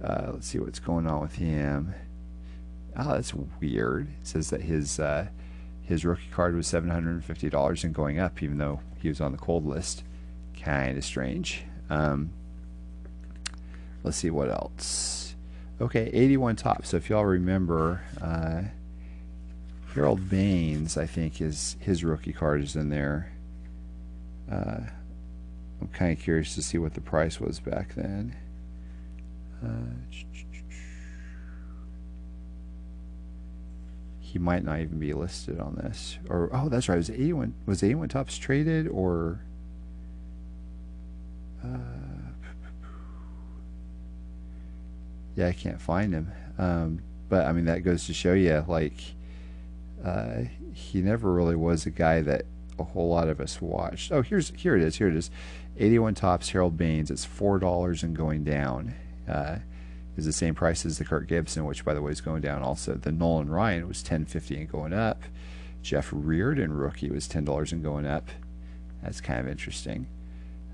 [0.02, 1.94] Uh, let's see what's going on with him.
[2.98, 4.08] Oh, that's weird.
[4.22, 5.28] It says that his uh,
[5.84, 9.66] his rookie card was $750 and going up, even though he was on the cold
[9.66, 10.04] list.
[10.60, 11.64] kind of strange.
[11.90, 12.32] Um,
[14.04, 15.36] let's see what else.
[15.80, 16.90] Okay, 81 Topps.
[16.90, 18.64] So if y'all remember, uh,
[19.94, 23.32] Harold Baines, I think, is his rookie card is in there.
[24.52, 24.82] Uh,
[25.82, 28.36] I'm kind of curious to see what the price was back then.
[29.64, 30.24] Uh,
[34.20, 36.18] he might not even be listed on this.
[36.30, 36.98] Or oh, that's right.
[36.98, 39.40] Was 81 was 81 Topps traded or?
[41.64, 41.78] Uh,
[45.36, 46.32] yeah, I can't find him.
[46.58, 49.00] Um, but I mean, that goes to show you, like,
[50.04, 52.46] uh, he never really was a guy that
[52.80, 54.12] a whole lot of us watched.
[54.12, 54.98] Oh, here's here it is.
[54.98, 55.30] Here it is.
[55.78, 57.12] 81 Topps Harold Baines.
[57.12, 58.96] It's four dollars and going down.
[59.28, 59.58] Uh,
[60.18, 62.62] is the same price as the Kirk Gibson, which by the way is going down.
[62.62, 65.24] Also, the Nolan Ryan was 10.50 and going up.
[65.82, 68.30] Jeff Reardon rookie was ten dollars and going up.
[69.04, 70.08] That's kind of interesting.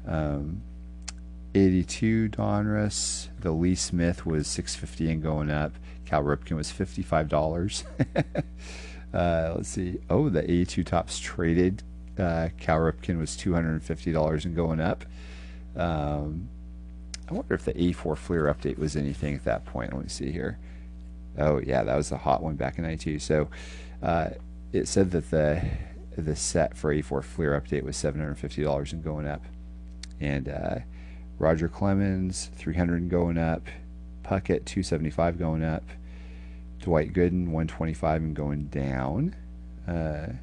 [0.08, 0.62] Um,
[1.54, 3.28] 82 Donruss.
[3.40, 5.74] The Lee Smith was 650 and going up.
[6.06, 7.84] Cal Ripken was $55.
[9.14, 10.00] uh, let's see.
[10.10, 11.84] Oh, the 82 Topps traded.
[12.18, 15.06] Uh, Cal Ripken was $250 and going up.
[15.76, 16.50] Um,
[17.30, 19.94] I wonder if the A4 Fleer update was anything at that point.
[19.94, 20.60] Let me see here.
[21.38, 23.20] Oh, yeah, that was the hot one back in 92.
[23.20, 23.48] So
[24.04, 24.32] uh,
[24.74, 25.62] it said that the
[26.18, 29.44] the set for A4 Fleer update was $750 and going up.
[30.20, 30.80] And uh,
[31.40, 33.68] Roger Clemens, 300 going up.
[34.24, 35.84] Puckett, 275 going up.
[36.82, 39.36] Dwight Gooden, 125 and going down.
[39.88, 40.34] Uh,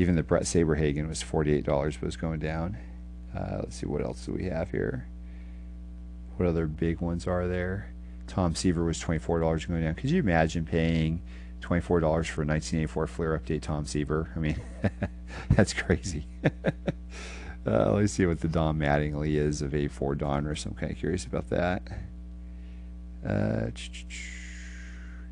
[0.00, 2.78] even the Bret Saberhagen was $48 was going down.
[3.36, 5.06] Uh, let's see what else do we have here.
[6.36, 7.92] What other big ones are there?
[8.26, 9.94] Tom Seaver was $24 going down.
[9.94, 11.20] Could you imagine paying
[11.60, 14.30] $24 for a 1984 Fleer update Tom Seaver?
[14.34, 14.60] I mean,
[15.50, 16.26] that's crazy.
[17.66, 20.64] Uh, let's see what the Don Mattingly is of A4 Donruss.
[20.64, 21.82] I'm kind of curious about that.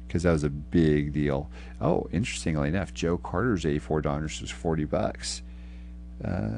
[0.09, 1.51] Because that was a big deal.
[1.81, 5.43] Oh, interestingly enough, Joe Carter's eighty-four Donruss was 40 bucks.
[6.25, 6.49] Uh,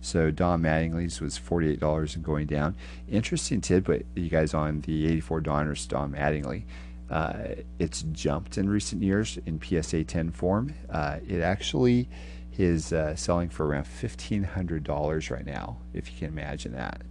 [0.00, 2.74] so Don Mattingly's was $48 and going down.
[3.08, 6.64] Interesting tidbit, you guys, on the 84 Donruss Don Mattingly.
[7.10, 10.74] Uh, it's jumped in recent years in PSA 10 form.
[10.88, 12.08] Uh, it actually
[12.56, 17.02] is uh, selling for around $1,500 right now, if you can imagine that.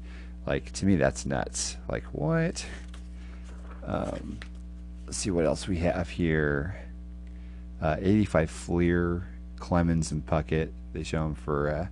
[0.45, 1.78] Like, to me, that's nuts.
[1.89, 2.65] Like, what?
[3.89, 4.38] Um,
[5.06, 6.80] let's see what else we have here.
[7.82, 10.69] Uh, 85 Fleer, Clemens, and Puckett.
[10.93, 11.88] They show them for uh,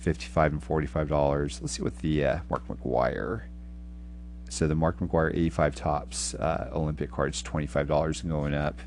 [0.00, 1.60] 55 and $45.
[1.60, 3.42] Let's see what the uh, Mark McGwire.
[4.50, 8.78] So the Mark McGwire 85 Topps uh, Olympic cards, $25 and going up.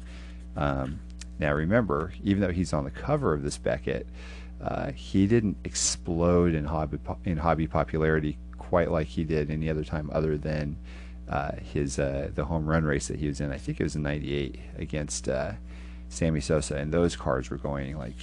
[0.55, 0.99] Um,
[1.39, 4.05] now remember, even though he's on the cover of this Beckett,
[4.63, 9.83] uh, he didn't explode in hobby in hobby popularity quite like he did any other
[9.83, 10.75] time, other than
[11.31, 13.51] uh, his uh, the home run race that he was in.
[13.51, 15.53] I think it was in '98 against uh,
[16.09, 18.17] Sammy Sosa, and those cards were going like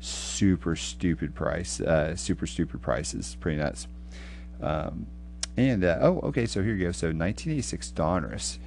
[0.00, 3.86] super stupid price, uh, super stupid prices, pretty nuts.
[4.60, 5.06] Um,
[5.56, 6.92] and oh, okay, so here you go.
[6.92, 8.58] So 1986 Donruss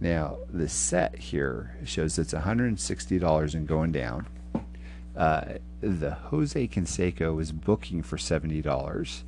[0.00, 4.26] now, the set here shows it's $160 and going down.
[5.16, 5.44] Uh,
[5.80, 9.22] the Jose Canseco is booking for $70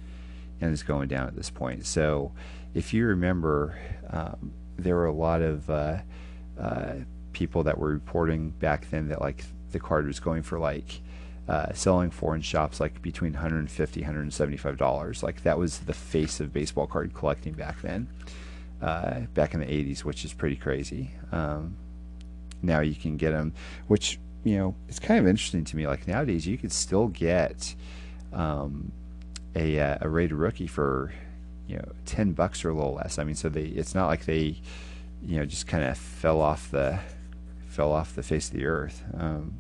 [0.61, 1.87] and is going down at this point.
[1.87, 2.33] So,
[2.75, 3.79] if you remember,
[4.11, 5.99] um, there were a lot of uh,
[6.61, 6.95] uh,
[7.33, 11.01] people that were reporting back then that like the card was going for like
[11.49, 16.53] uh, selling foreign shops like between 150 175 dollars like that was the face of
[16.53, 18.09] baseball card collecting back then
[18.81, 21.11] uh, back in the 80s, which is pretty crazy.
[21.33, 21.77] Um,
[22.63, 23.55] now you can get them,
[23.87, 25.87] which, you know, it's kind of interesting to me.
[25.87, 27.75] Like nowadays, you could still get
[28.33, 28.93] um,
[29.55, 31.13] a, uh, a rated rookie for,
[31.67, 33.19] you know, 10 bucks or a little less.
[33.19, 34.61] I mean, so they, it's not like they,
[35.23, 37.01] you know, just kind of fell off the,
[37.69, 39.05] fell off the face of the earth.
[39.15, 39.59] Um,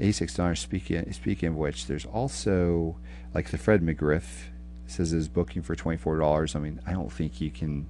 [0.00, 0.58] 86 Donruss.
[0.58, 2.96] Speaking speaking of which, there's also
[3.34, 4.44] like the Fred McGriff
[4.86, 6.54] says is booking for twenty four dollars.
[6.54, 7.86] I mean, I don't think you can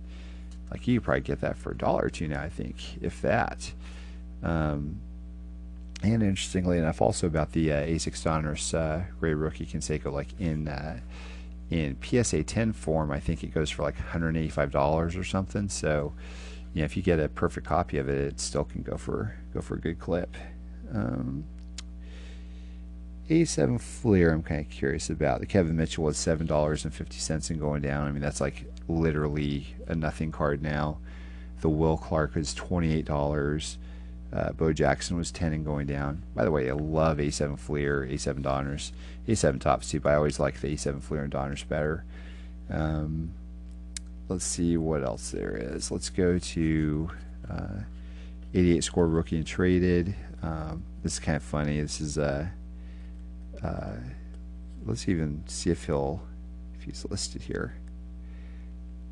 [0.70, 3.72] like you probably get that for a dollar or two now, I think, if that.
[4.42, 5.00] Um,
[6.02, 10.68] and interestingly enough, also about the uh, A6 Donruss uh, Ray Rookie Canseco, like in
[10.68, 11.00] uh,
[11.70, 15.68] in PSA 10 form, I think it goes for like $185 or something.
[15.68, 16.14] So,
[16.72, 19.36] you know, if you get a perfect copy of it, it still can go for
[19.52, 20.36] go for a good clip.
[20.94, 21.44] Um,
[23.28, 25.40] A7 Fleer, I'm kind of curious about.
[25.40, 28.06] The Kevin Mitchell was seven dollars and fifty cents and going down.
[28.06, 30.98] I mean, that's like literally a nothing card now.
[31.60, 33.76] The Will Clark is $28.
[34.32, 36.22] Uh, Bo Jackson was 10 and going down.
[36.34, 38.92] By the way, I love A7 Fleer, A7 Donruss,
[39.26, 42.04] A7 Top but I always like the A7 Fleer and Donruss better.
[42.70, 43.32] Um,
[44.28, 45.90] let's see what else there is.
[45.90, 47.10] Let's go to
[47.50, 47.80] uh,
[48.54, 50.14] 88 score rookie and traded.
[50.42, 51.80] Um, this is kind of funny.
[51.80, 52.52] This is a.
[53.62, 53.96] Uh, uh,
[54.84, 56.22] let's even see if he'll
[56.78, 57.74] if he's listed here.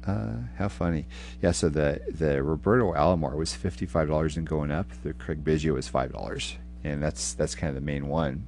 [0.07, 1.07] Uh, how funny.
[1.42, 4.87] Yeah, so the the Roberto Alomar was fifty five dollars and going up.
[5.03, 8.47] The Craig Biggio was five dollars, and that's that's kind of the main one.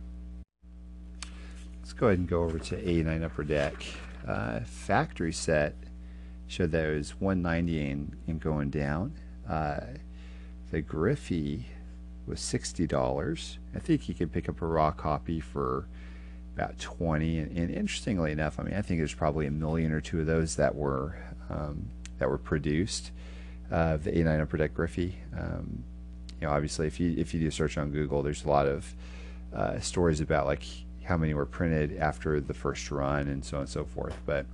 [1.81, 3.75] Let's go ahead and go over to A nine upper deck.
[4.27, 5.75] Uh, factory set
[6.47, 9.15] showed that it was one ninety and, and going down.
[9.49, 9.81] Uh,
[10.71, 11.67] the Griffey
[12.27, 13.59] was sixty dollars.
[13.75, 15.89] I think you could pick up a raw copy for
[16.55, 17.39] about twenty.
[17.39, 20.27] And, and, interestingly enough, I mean, I think there's probably a million or two of
[20.27, 21.17] those that were
[21.51, 23.11] um, that were produced.
[23.71, 25.17] Uh, the A9 Upper Deck Griffey.
[25.39, 25.85] Um,
[26.41, 28.67] you know, obviously, if you if you do a search on Google, there's a lot
[28.67, 28.95] of
[29.53, 30.63] uh, stories about like
[31.05, 34.15] how many were printed after the first run and so on and so forth.
[34.27, 34.47] But,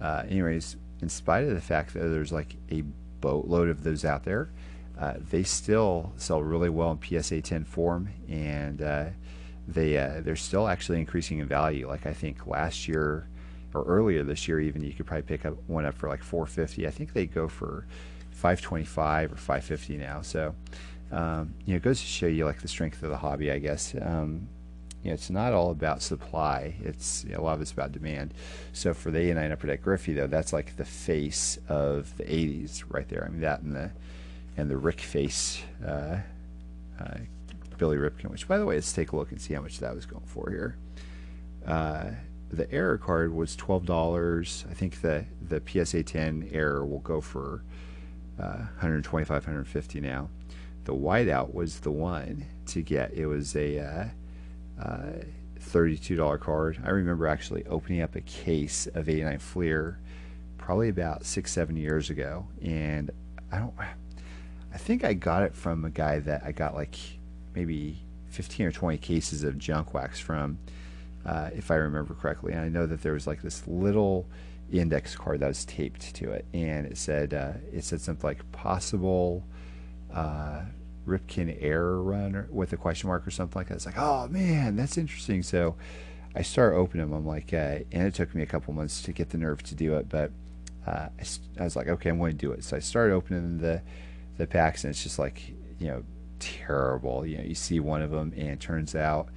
[0.00, 2.82] uh, anyways, in spite of the fact that there's like a
[3.20, 4.50] boatload of those out there,
[4.98, 9.06] uh, they still sell really well in PSA 10 form, and uh,
[9.66, 11.88] they uh, they're still actually increasing in value.
[11.88, 13.26] Like I think last year
[13.74, 16.86] or earlier this year, even you could probably pick up one up for like 450.
[16.86, 17.86] I think they go for
[18.30, 20.22] 525 or 550 now.
[20.22, 20.54] So
[21.12, 23.58] um, you know, it goes to show you like the strength of the hobby, I
[23.58, 23.94] guess.
[24.00, 24.48] Um,
[25.02, 26.74] you know, it's not all about supply.
[26.82, 28.34] It's you know, a lot of it's about demand.
[28.72, 32.82] So for the A9 Upper Deck Griffey, though, that's like the face of the 80s
[32.88, 33.24] right there.
[33.24, 33.90] I mean, that and the
[34.56, 36.18] and the Rick face, uh,
[36.98, 37.18] uh,
[37.78, 38.30] Billy Ripken.
[38.30, 40.24] Which, by the way, let's take a look and see how much that was going
[40.26, 40.76] for here.
[41.64, 42.10] Uh,
[42.50, 44.64] the error card was twelve dollars.
[44.70, 47.62] I think the the PSA 10 error will go for
[48.38, 50.28] uh, 125, 150 now.
[50.84, 53.12] The whiteout was the one to get.
[53.14, 54.04] It was a uh,
[54.80, 55.12] uh,
[55.60, 56.80] $32 card.
[56.84, 59.98] I remember actually opening up a case of 89 Fleer
[60.58, 63.10] probably about six, seven years ago, and
[63.52, 63.74] I don't.
[64.74, 66.96] I think I got it from a guy that I got like
[67.54, 70.58] maybe 15 or 20 cases of junk wax from
[71.26, 72.52] uh, if I remember correctly.
[72.52, 74.28] And I know that there was like this little
[74.70, 78.50] index card that was taped to it, and it said uh, it said something like
[78.52, 79.44] possible
[80.12, 80.62] uh,
[81.06, 83.74] Ripken error run with a question mark or something like that.
[83.74, 85.42] It's like, oh man, that's interesting.
[85.42, 85.76] So
[86.34, 87.16] I start opening them.
[87.16, 89.74] I'm like, uh, and it took me a couple months to get the nerve to
[89.74, 90.30] do it, but
[90.86, 91.24] uh, I,
[91.60, 92.62] I was like, okay, I'm going to do it.
[92.62, 93.82] So I started opening the
[94.36, 96.02] the packs, and it's just like, you know,
[96.38, 97.24] terrible.
[97.26, 99.28] You know, you see one of them, and it turns out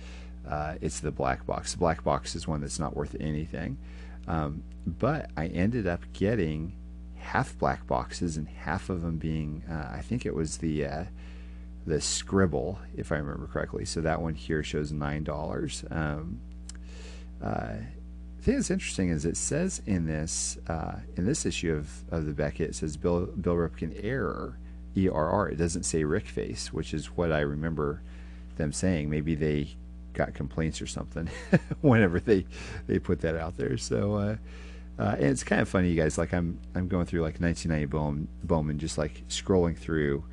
[0.50, 1.74] uh, it's the black box.
[1.74, 3.78] The black box is one that's not worth anything.
[4.28, 6.74] Um, but I ended up getting
[7.18, 11.04] half black boxes and half of them being, uh, I think it was the uh,
[11.86, 13.86] the scribble, if I remember correctly.
[13.86, 15.84] So that one here shows nine dollars.
[15.90, 16.40] Um,
[17.42, 17.76] uh,
[18.38, 22.26] the thing that's interesting is it says in this uh, in this issue of, of
[22.26, 24.58] the Beckett, it says Bill Bill Ripken error,
[24.98, 25.50] ERR.
[25.50, 28.02] It doesn't say Rick face, which is what I remember
[28.58, 29.10] them saying.
[29.10, 29.76] Maybe they
[30.20, 31.30] got complaints or something
[31.82, 32.46] whenever they
[32.88, 33.78] they put that out there.
[33.78, 34.36] So uh,
[35.00, 36.18] uh, and it's kind of funny, you guys.
[36.18, 40.26] Like I'm I'm going through like 1990 Bowman, Bowman just like scrolling through,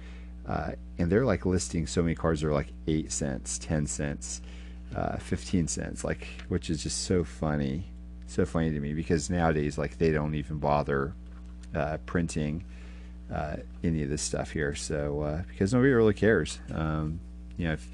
[0.46, 4.42] uh, and they're like listing so many cards that are like eight cents, ten cents,
[4.94, 7.84] uh, fifteen cents, like which is just so funny,
[8.26, 11.14] so funny to me because nowadays like they don't even bother
[11.72, 12.64] uh, printing
[13.32, 14.74] uh, any of this stuff here.
[14.74, 17.20] So uh because nobody really cares, um,
[17.56, 17.88] you know if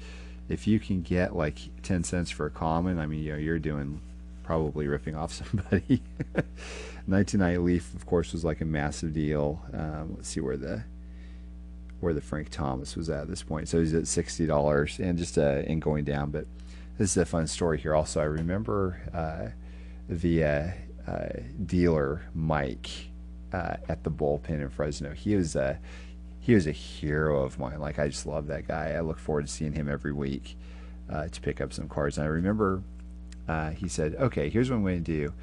[0.49, 3.59] if you can get like 10 cents for a common, I mean, you know, you're
[3.59, 4.01] doing
[4.43, 6.01] probably ripping off somebody.
[7.05, 9.61] 1990 Leaf, of course, was like a massive deal.
[9.73, 10.83] Um, let's see where the
[11.99, 13.69] where the Frank Thomas was at this point.
[13.69, 16.31] So he's at sixty dollars and just uh, and going down.
[16.31, 16.45] But
[16.97, 17.95] this is a fun story here.
[17.95, 19.49] Also, I remember uh,
[20.09, 20.67] the uh,
[21.07, 21.29] uh
[21.65, 22.89] dealer Mike
[23.53, 25.13] uh, at the bullpen in Fresno.
[25.13, 25.79] He was a
[26.43, 27.79] he was a hero of mine.
[27.79, 28.91] Like I just love that guy.
[28.91, 30.57] I look forward to seeing him every week
[31.09, 32.17] uh, to pick up some cards.
[32.17, 32.83] And I remember
[33.47, 35.33] uh, he said, "Okay, here's what I'm going to do.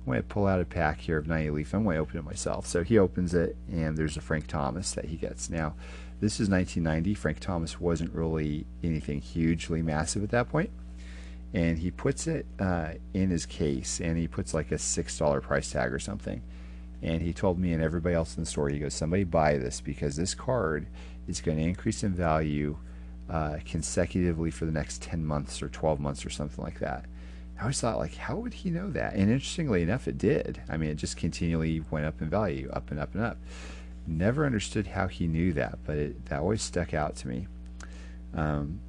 [0.00, 1.72] I'm going to pull out a pack here of 90 Leaf.
[1.72, 4.90] I'm going to open it myself." So he opens it, and there's a Frank Thomas
[4.92, 5.50] that he gets.
[5.50, 5.74] Now,
[6.20, 7.14] this is 1990.
[7.14, 10.70] Frank Thomas wasn't really anything hugely massive at that point,
[11.54, 15.40] and he puts it uh, in his case, and he puts like a six dollar
[15.40, 16.42] price tag or something
[17.02, 19.80] and he told me and everybody else in the store, he goes, somebody buy this
[19.80, 20.86] because this card
[21.26, 22.76] is going to increase in value
[23.28, 27.04] uh, consecutively for the next 10 months or 12 months or something like that.
[27.58, 29.14] I always thought, like, how would he know that?
[29.14, 30.62] And interestingly enough, it did.
[30.68, 33.38] I mean, it just continually went up in value, up and up and up.
[34.06, 37.46] Never understood how he knew that, but it, that always stuck out to me.
[38.34, 38.80] Um,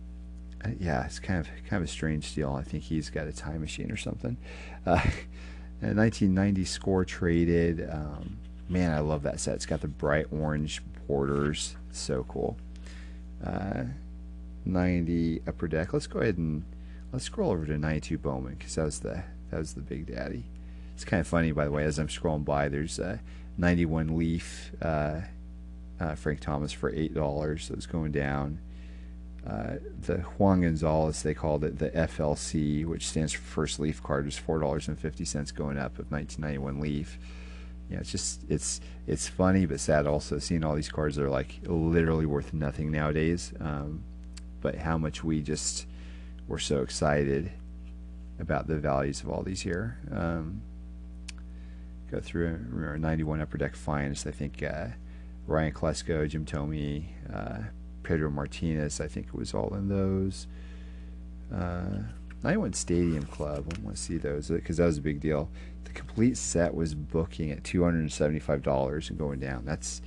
[0.64, 2.54] uh, yeah, it's kind of kind of a strange deal.
[2.54, 4.38] I think he's got a time machine or something.
[4.86, 5.02] Uh,
[5.88, 7.90] 1990 score traded.
[7.90, 8.38] Um,
[8.70, 9.56] man, I love that set.
[9.56, 11.76] It's got the bright orange borders.
[11.92, 12.58] So cool.
[13.46, 13.84] Uh,
[14.66, 15.94] 90 upper deck.
[15.94, 16.64] Let's go ahead and
[17.12, 20.46] let's scroll over to 92 Bowman because that was the that was the big daddy.
[20.94, 22.70] It's kind of funny, by the way, as I'm scrolling by.
[22.70, 23.20] There's a
[23.58, 25.22] 91 Leaf uh,
[26.00, 27.66] uh, Frank Thomas for eight dollars.
[27.66, 28.60] So it's going down.
[29.46, 34.26] Uh, the Juan Gonzalez, they called it the FLC, which stands for First Leaf card,
[34.26, 37.18] was four dollars and fifty cents going up of 1991 Leaf.
[37.90, 41.30] Yeah, it's just it's it's funny but sad also seeing all these cards that are
[41.30, 43.52] like literally worth nothing nowadays.
[43.60, 44.04] Um,
[44.62, 45.88] but how much we just
[46.48, 47.52] were so excited
[48.40, 49.98] about the values of all these here.
[50.12, 50.62] Um,
[52.12, 54.28] go through remember 91 Upper Deck Finest.
[54.28, 54.88] I think uh,
[55.48, 57.64] Ryan Klesko, Jim Thome, uh,
[58.04, 59.00] Pedro Martinez.
[59.00, 60.48] I think it was all in those.
[61.54, 62.04] Uh,
[62.44, 63.72] 91 Stadium Club.
[63.76, 65.50] I want to see those because that was a big deal.
[65.84, 69.66] The complete set was booking at $275 and going down.
[69.66, 70.02] That's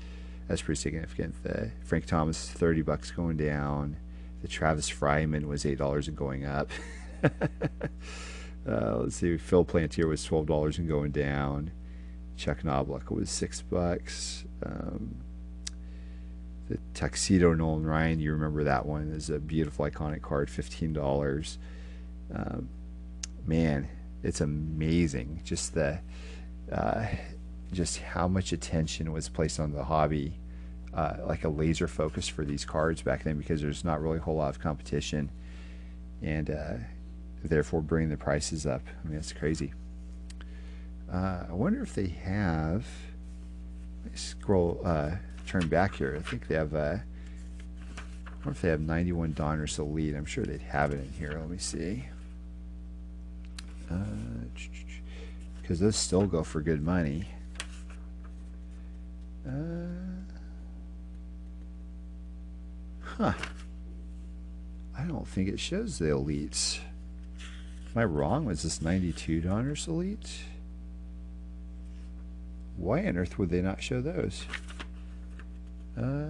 [0.49, 1.43] that's pretty significant.
[1.43, 3.97] The Frank Thomas 30 bucks going down.
[4.43, 6.69] The Travis Fryman was eight dollars and going up.
[7.25, 11.71] uh, let's see, Phil Plantier was twelve dollars and going down.
[12.37, 14.45] Chuck Knoblauch was six bucks.
[14.63, 15.17] Um,
[16.75, 19.13] the Tuxedo Nolan Ryan, you remember that one?
[19.13, 21.59] is a beautiful iconic card, fifteen dollars.
[22.35, 22.69] Um,
[23.47, 23.89] man,
[24.25, 25.41] it's amazing.
[25.45, 26.01] Just the
[26.73, 27.07] uh,
[27.73, 30.37] just how much attention was placed on the hobby
[30.93, 34.23] uh, like a laser focus for these cards back then because there's not really a
[34.23, 35.31] whole lot of competition,
[36.23, 36.75] and uh,
[37.45, 38.83] therefore bringing the prices up.
[39.05, 39.73] I mean, that's crazy.
[41.13, 42.85] Uh, I wonder if they have.
[44.15, 45.13] scroll, uh,
[45.47, 46.17] turn back here.
[46.19, 46.75] I think they have.
[46.75, 46.99] Uh,
[47.99, 50.15] I wonder if they have 91 Donruss Elite.
[50.15, 51.33] I'm sure they'd have it in here.
[51.39, 52.05] Let me see.
[55.63, 57.27] Because uh, those still go for good money.
[59.47, 60.05] Uh,
[63.17, 63.33] Huh.
[64.99, 66.81] I don't think it shows the elites.
[67.95, 68.45] Am I wrong?
[68.45, 70.43] Was this 92 Donruss Elite?
[72.77, 74.47] Why on earth would they not show those?
[75.97, 76.27] Uh,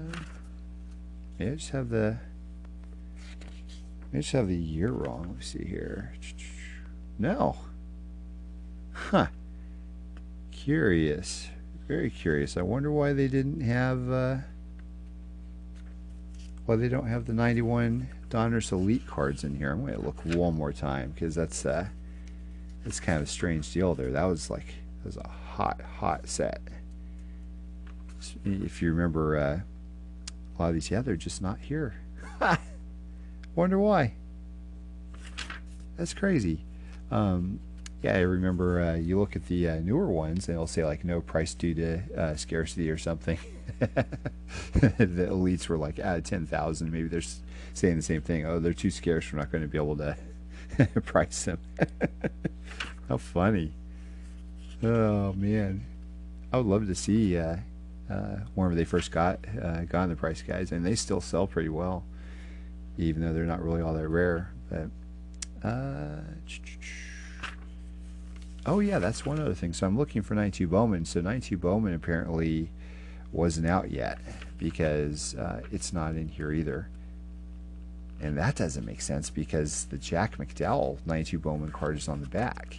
[1.39, 2.19] maybe I just have the.
[4.13, 5.35] I just have the year wrong.
[5.35, 6.13] Let's see here.
[7.19, 7.57] No.
[8.93, 9.27] Huh.
[10.53, 11.49] Curious.
[11.89, 12.57] Very curious.
[12.57, 14.11] I wonder why they didn't have.
[14.11, 14.37] Uh,
[16.67, 19.71] well, they don't have the 91 Donruss Elite cards in here.
[19.71, 21.87] I'm going to look one more time because that's uh,
[22.85, 24.11] that's kind of a strange deal there.
[24.11, 24.67] That was like
[25.03, 26.61] that was a hot, hot set.
[28.45, 29.61] If you remember, uh,
[30.57, 31.95] a lot of these, yeah, they're just not here.
[33.55, 34.15] Wonder why.
[35.97, 36.65] That's crazy.
[37.11, 37.61] Um,
[38.03, 41.05] yeah, I remember uh, you look at the uh, newer ones and it'll say like
[41.05, 43.39] no price due to uh, scarcity or something.
[43.79, 46.93] the elites were like of 10,000.
[46.93, 47.23] Maybe they're
[47.73, 48.45] saying the same thing.
[48.45, 49.33] Oh, they're too scarce.
[49.33, 50.17] We're not going to be able to
[51.05, 51.59] price them.
[53.09, 53.73] How funny.
[54.83, 55.85] Oh, man.
[56.53, 57.57] I would love to see uh,
[58.11, 61.47] uh, whenever they first got, uh, got on the price guys, and they still sell
[61.47, 62.05] pretty well,
[62.99, 64.53] even though they're not really all that rare.
[64.71, 64.89] But,
[65.67, 66.21] uh,
[68.67, 69.73] oh, yeah, that's one other thing.
[69.73, 71.05] So I'm looking for 92 Bowman.
[71.05, 72.71] So 92 Bowman apparently
[73.33, 74.19] wasn't out yet
[74.59, 76.89] because uh, it's not in here either.
[78.21, 82.29] And that doesn't make sense because the Jack McDowell 92 Bowman card is on the
[82.29, 82.79] back.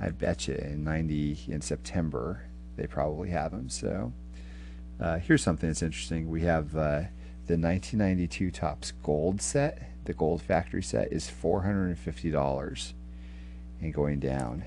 [0.00, 2.42] I bet you in 90 in September
[2.80, 3.68] they probably have them.
[3.68, 4.12] So
[4.98, 6.30] uh, here's something that's interesting.
[6.30, 7.04] We have uh,
[7.46, 9.82] the 1992 Topps Gold set.
[10.06, 12.92] The Gold Factory set is $450
[13.82, 14.64] and going down.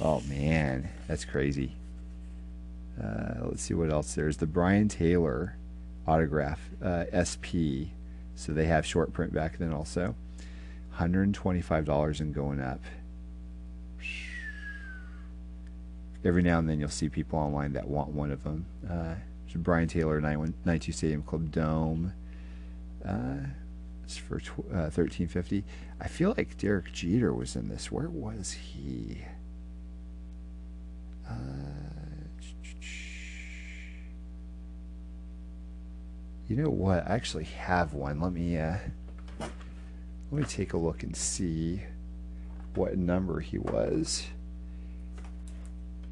[0.00, 1.72] Oh man, that's crazy.
[3.02, 4.36] Uh, let's see what else there's.
[4.36, 5.56] The Brien Taylor
[6.06, 7.88] autograph uh, SP.
[8.34, 10.14] So they have short print back then also.
[10.98, 12.80] $125 and going up.
[16.26, 18.66] Every now and then you'll see people online that want one of them.
[18.88, 19.14] Uh,
[19.54, 22.12] Brien Taylor, 92 Stadium Club Dome.
[23.06, 23.36] Uh,
[24.04, 25.64] it's for tw- uh, 1350
[26.00, 27.90] I feel like Derek Jeter was in this.
[27.90, 29.22] Where was he?
[31.28, 31.32] Uh,
[36.48, 37.08] You know what?
[37.10, 38.20] I actually have one.
[38.20, 38.76] Let me uh,
[39.40, 39.50] let
[40.40, 41.82] me take a look and see
[42.76, 44.28] what number he was.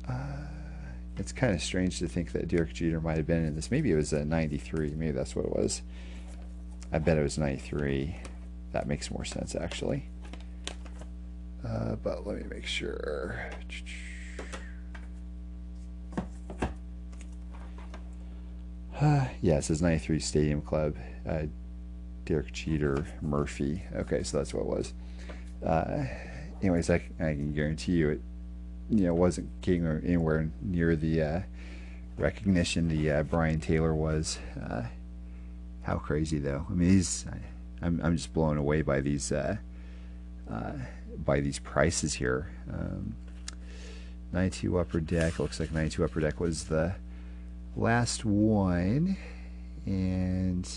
[0.09, 0.44] Uh,
[1.16, 3.70] it's kind of strange to think that Derek Jeter might have been in this.
[3.70, 4.94] Maybe it was a 93.
[4.96, 5.82] Maybe that's what it was.
[6.92, 8.16] I bet it was 93.
[8.72, 10.09] That makes more sense, actually.
[11.66, 13.50] Uh, but let me make sure.
[19.00, 20.96] Uh, yeah, it says 93 Stadium Club.
[21.28, 21.42] Uh,
[22.24, 23.82] Derek Jeter Murphy.
[23.94, 24.94] Okay, so that's what it was.
[25.64, 26.05] Uh,
[26.61, 28.22] anyways, I, I can guarantee you it,
[28.99, 31.40] you know, wasn't getting anywhere near the uh,
[32.16, 34.38] recognition the uh, Brien Taylor was.
[34.61, 34.84] Uh,
[35.82, 36.66] how crazy though!
[36.70, 37.26] I mean, he's
[37.82, 39.57] I'm I'm just blown away by these uh,
[40.51, 40.72] uh,
[41.24, 42.51] by these prices here.
[42.72, 43.16] Um,
[44.32, 46.95] 92 Upper Deck looks like 92 Upper Deck was the
[47.76, 49.16] last one,
[49.86, 50.68] and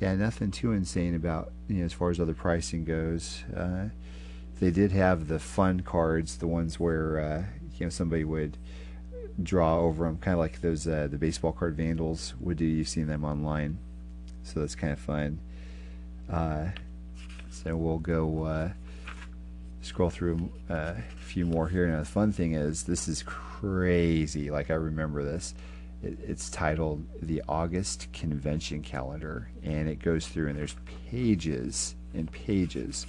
[0.00, 3.42] yeah, nothing too insane about you know as far as other pricing goes.
[4.58, 7.44] They did have the fun cards, the ones where uh,
[7.78, 8.56] you know somebody would
[9.42, 12.64] draw over them, kind of like those uh, the baseball card vandals would do.
[12.64, 13.78] You've seen them online,
[14.42, 15.40] so that's kind of fun.
[16.30, 16.68] Uh,
[17.50, 18.70] so we'll go uh,
[19.82, 21.86] scroll through uh, a few more here.
[21.86, 24.50] Now the fun thing is this is crazy.
[24.50, 25.54] Like I remember this.
[26.02, 30.76] It, it's titled the August Convention Calendar, and it goes through and there's
[31.10, 33.06] pages and pages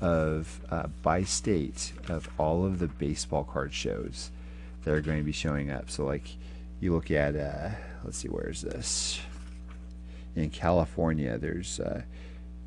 [0.00, 4.30] of uh, by state of all of the baseball card shows
[4.84, 5.90] that are going to be showing up.
[5.90, 6.36] So like
[6.80, 7.70] you look at uh,
[8.04, 9.20] let's see where's this
[10.34, 11.38] in California.
[11.38, 12.02] There's uh,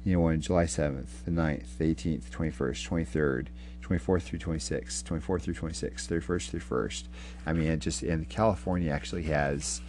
[0.03, 3.47] you know on July 7th, the 9th, the 18th, 21st, 23rd,
[3.84, 7.03] 24th through 26th, 24th through 26th, 31st through 1st.
[7.45, 9.82] I mean, it just and California actually has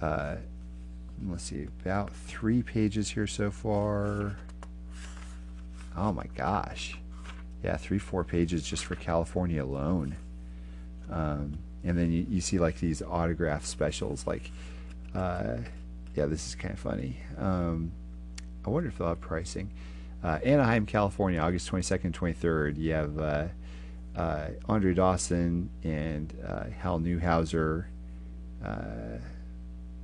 [0.00, 0.36] uh,
[1.26, 4.36] let's see about three pages here so far.
[5.96, 6.98] Oh my gosh,
[7.64, 10.16] yeah, three four pages just for California alone.
[11.10, 14.50] Um, and then you, you see like these autograph specials like
[15.14, 15.58] uh,
[16.14, 17.18] yeah this is kind of funny.
[17.38, 17.92] Um,
[18.64, 19.70] i wonder if they'll have pricing.
[20.24, 23.46] Uh, anaheim california august 22nd 23rd you have uh,
[24.16, 27.84] uh, andre dawson and uh, hal newhouser
[28.64, 29.18] uh,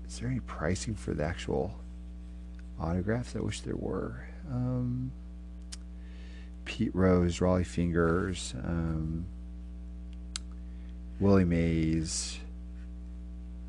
[0.07, 1.75] is there any pricing for the actual
[2.79, 3.35] autographs?
[3.35, 4.27] I wish there were.
[4.51, 5.11] Um,
[6.65, 9.27] pete rose Rollie Fingers um,
[11.21, 12.39] Willie Mays.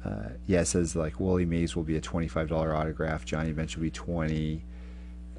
[0.03, 3.25] Uh, yeah, it says like Willie Mays will be a twenty-five dollar autograph.
[3.25, 4.63] Johnny Bench will be twenty.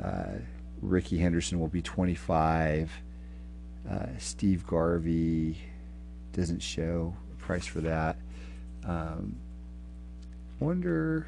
[0.02, 0.38] Uh,
[0.80, 2.90] Rickey Henderson will be twenty-five.
[3.90, 5.58] Uh, Steve Garvey
[6.32, 8.16] doesn't show a price for that.
[8.86, 9.36] Um,
[10.60, 11.26] wonder.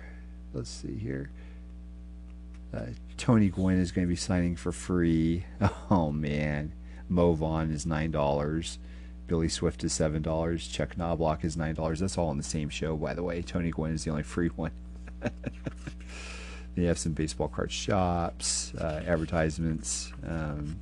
[0.55, 1.31] Let's see here.
[2.75, 2.87] Uh,
[3.17, 5.45] Tony Gwynn is going to be signing for free.
[5.89, 6.73] Oh man,
[7.09, 8.79] Mo Vaughn is nine dollars.
[9.27, 10.67] Billy Swift is seven dollars.
[10.67, 12.01] Chuck Knoblauch is nine dollars.
[12.01, 13.43] That's all on the same show, by the way.
[13.43, 14.73] Tony Gwynn is the only free one.
[16.75, 20.79] they have some baseball card shops, uh, advertisements, um,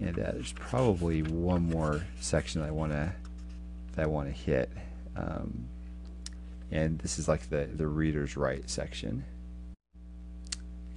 [0.00, 3.12] and uh, there's probably one more section I want to
[3.94, 4.70] that I want to hit.
[5.16, 5.68] Um,
[6.70, 9.24] and this is like the the reader's write section.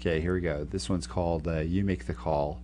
[0.08, 0.64] Okay, here we go.
[0.64, 2.62] This one's called uh, "You Make the Call."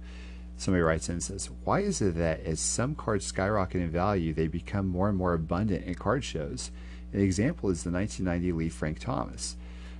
[0.56, 4.34] Somebody writes in and says, Why is it that as some cards skyrocket in value,
[4.34, 6.72] they become more and more abundant in card shows?
[7.12, 9.58] An example is the 1990 Leaf Frank Thomas.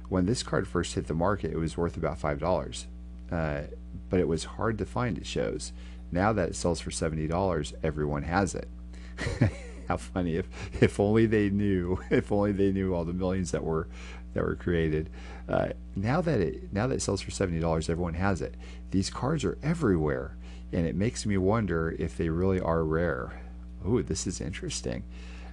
[0.08, 2.86] When this card first hit the market, it was worth about $5,
[3.30, 3.62] uh,
[4.10, 5.74] but it was hard to find at shows.
[6.14, 8.70] Now that it sells for $70, everyone has it.
[9.90, 10.38] How funny!
[10.38, 10.48] If
[10.82, 12.00] if only they knew.
[12.10, 13.90] If only they knew all the millions that were
[14.34, 15.10] that were created.
[15.48, 18.56] Uh, now that it now that it sells for seventy dollars, everyone has it.
[18.92, 20.36] These cards are everywhere
[20.74, 23.42] and it makes me wonder if they really are rare.
[23.86, 25.04] Oh, this is interesting.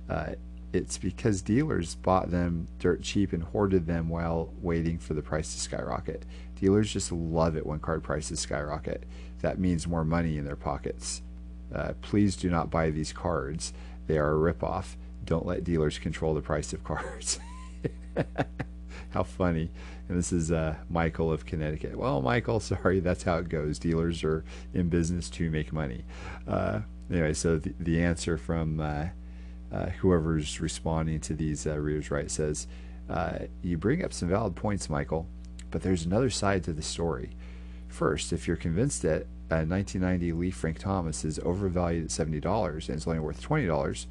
[0.08, 0.32] Uh,
[0.72, 5.52] it's because dealers bought them dirt cheap and hoarded them while waiting for the price
[5.52, 6.24] to skyrocket.
[6.58, 9.04] Dealers just love it when card prices skyrocket.
[9.40, 11.22] That means more money in their pockets.
[11.74, 13.72] Uh, please do not buy these cards.
[14.06, 14.96] They are a ripoff.
[15.24, 17.38] Don't let dealers control the price of cards.
[19.10, 19.70] How funny.
[20.08, 21.96] And this is uh, Michael of Connecticut.
[21.96, 23.78] Well, Michael, sorry, that's how it goes.
[23.78, 26.04] Dealers are in business to make money.
[26.46, 26.80] Uh,
[27.10, 29.06] anyway, so the, the answer from uh,
[29.72, 32.66] uh whoever's responding to these uh, readers write says,
[33.08, 35.26] uh, You bring up some valid points, Michael,
[35.70, 37.30] but there's another side to the story.
[37.88, 42.96] First, if you're convinced that a 1990 Leaf Frank Thomas is overvalued at $70 and
[42.96, 44.06] it's only worth $20,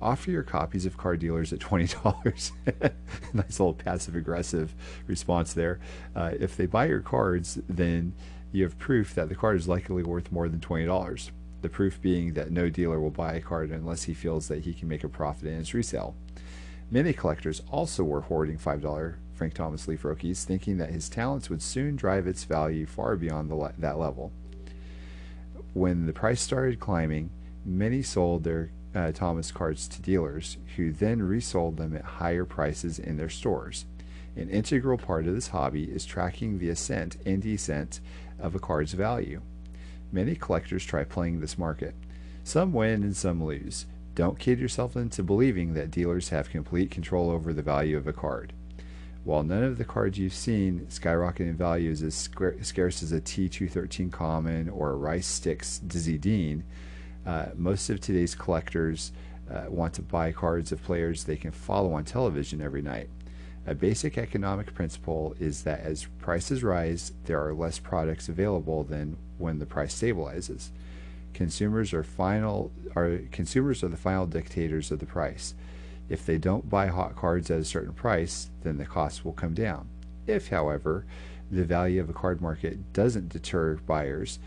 [0.00, 2.52] offer your copies of car dealers at $20.
[3.32, 4.74] nice little passive aggressive
[5.06, 5.80] response there.
[6.14, 8.14] Uh, if they buy your cards, then
[8.52, 11.30] you have proof that the card is likely worth more than $20.
[11.62, 14.74] The proof being that no dealer will buy a card unless he feels that he
[14.74, 16.14] can make a profit in its resale.
[16.90, 21.62] Many collectors also were hoarding $5 Frank Thomas Leaf rookies, thinking that his talents would
[21.62, 24.32] soon drive its value far beyond le- that level.
[25.72, 27.30] When the price started climbing,
[27.64, 32.98] many sold their uh, Thomas cards to dealers, who then resold them at higher prices
[32.98, 33.86] in their stores.
[34.36, 38.00] An integral part of this hobby is tracking the ascent and descent
[38.38, 39.40] of a card's value.
[40.10, 41.94] Many collectors try playing this market.
[42.42, 43.86] Some win and some lose.
[44.14, 48.12] Don't kid yourself into believing that dealers have complete control over the value of a
[48.12, 48.52] card.
[49.24, 53.20] While none of the cards you've seen skyrocket in value is as scarce as a
[53.20, 56.62] T213 common or a Rice Stix Dizzy Dean,
[57.26, 59.12] uh, most of today's collectors
[59.50, 63.08] uh, want to buy cards of players they can follow on television every night.
[63.66, 69.16] A basic economic principle is that as prices rise, there are less products available than
[69.38, 70.68] when the price stabilizes.
[71.32, 75.54] Consumers are final are consumers are the final dictators of the price.
[76.08, 79.54] If they don't buy hot cards at a certain price, then the cost will come
[79.54, 79.88] down.
[80.26, 81.06] If, however,
[81.50, 84.38] the value of a card market doesn't deter buyers,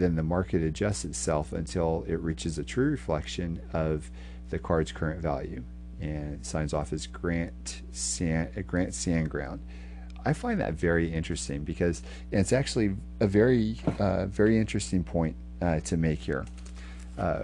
[0.00, 4.10] then the market adjusts itself until it reaches a true reflection of
[4.50, 5.62] the card's current value.
[6.00, 9.60] And signs off as Grant Sand, Grant Sandground.
[10.24, 15.80] I find that very interesting because it's actually a very, uh, very interesting point uh,
[15.80, 16.44] to make here.
[17.18, 17.42] Uh,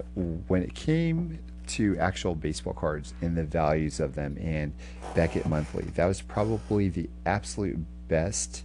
[0.49, 1.39] when it came
[1.69, 4.73] to actual baseball cards and the values of them and
[5.15, 5.85] Beckett Monthly.
[5.95, 7.79] That was probably the absolute
[8.09, 8.65] best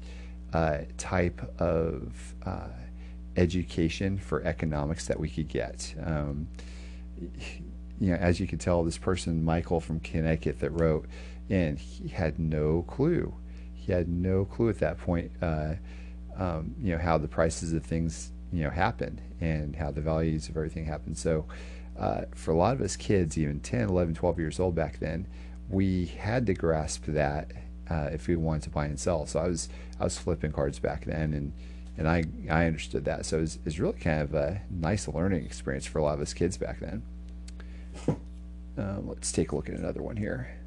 [0.53, 2.67] uh, type of uh,
[3.35, 5.93] education for economics that we could get.
[6.03, 6.47] Um,
[7.99, 11.05] you know, as you can tell, this person, Michael from Connecticut, that wrote,
[11.49, 13.33] and he had no clue.
[13.73, 15.75] He had no clue at that point, uh,
[16.37, 20.49] um, you know, how the prices of things, you know, happen and how the values
[20.49, 21.15] of everything happen.
[21.15, 21.45] So,
[21.97, 25.27] uh, for a lot of us kids, even 10, 11, 12 years old back then,
[25.69, 27.51] we had to grasp that
[27.89, 29.25] uh, if we wanted to buy and sell.
[29.25, 29.69] So I was
[29.99, 31.53] I was flipping cards back then, and
[31.97, 33.25] and I I understood that.
[33.25, 36.21] So it was, it really kind of a nice learning experience for a lot of
[36.21, 37.03] us kids back then.
[38.77, 40.57] Um, let's take a look at another one here.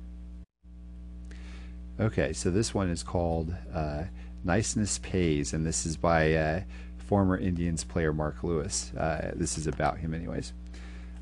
[1.99, 4.05] Okay, so this one is called uh,
[4.45, 6.61] Niceness Pays, and this is by uh,
[6.99, 8.93] former Indians player Mark Lewis.
[8.95, 10.53] Uh, this is about him, anyways.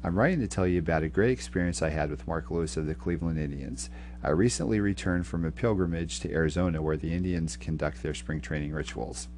[0.02, 2.84] I'm writing to tell you about a great experience I had with Mark Lewis of
[2.86, 3.88] the Cleveland Indians.
[4.22, 8.72] I recently returned from a pilgrimage to Arizona where the Indians conduct their spring training
[8.72, 9.28] rituals.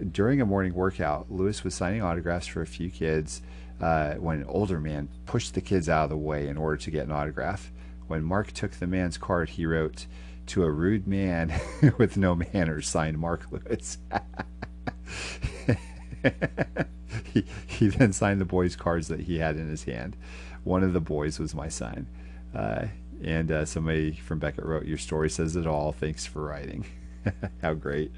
[0.00, 3.42] During a morning workout, Lewis was signing autographs for a few kids
[3.80, 6.90] uh, when an older man pushed the kids out of the way in order to
[6.90, 7.70] get an autograph.
[8.06, 10.06] When Mark took the man's card, he wrote,
[10.46, 11.52] To a rude man
[11.98, 13.98] with no manners, signed Mark Lewis.
[17.24, 20.16] he, he then signed the boys' cards that he had in his hand.
[20.64, 22.06] One of the boys was my son.
[22.54, 22.86] Uh,
[23.22, 25.92] and uh, somebody from Beckett wrote, Your story says it all.
[25.92, 26.86] Thanks for writing.
[27.62, 28.12] How great.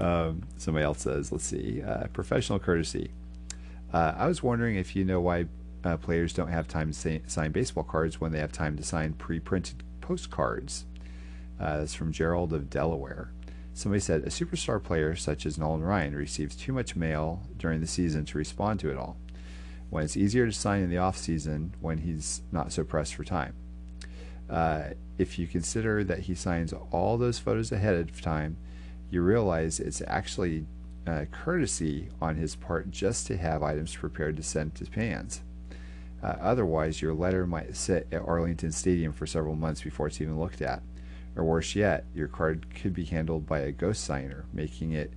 [0.00, 3.10] Um, somebody else says, Let's see, uh, professional courtesy.
[3.92, 5.46] Uh, I was wondering if you know why
[5.84, 8.82] uh, players don't have time to say, sign baseball cards when they have time to
[8.82, 10.86] sign pre printed postcards.
[11.60, 13.30] Uh, that's from Gerald of Delaware.
[13.74, 17.86] Somebody said a superstar player such as Nolan Ryan receives too much mail during the
[17.86, 19.16] season to respond to it all,
[19.90, 23.24] when it's easier to sign in the off season when he's not so pressed for
[23.24, 23.54] time.
[24.48, 28.56] Uh, if you consider that he signs all those photos ahead of time,
[29.10, 30.66] you realize it's actually
[31.06, 35.42] uh, courtesy on his part just to have items prepared to send to fans.
[36.22, 40.38] Uh, otherwise, your letter might sit at Arlington Stadium for several months before it's even
[40.38, 40.82] looked at.
[41.36, 45.12] Or worse yet, your card could be handled by a ghost signer, making it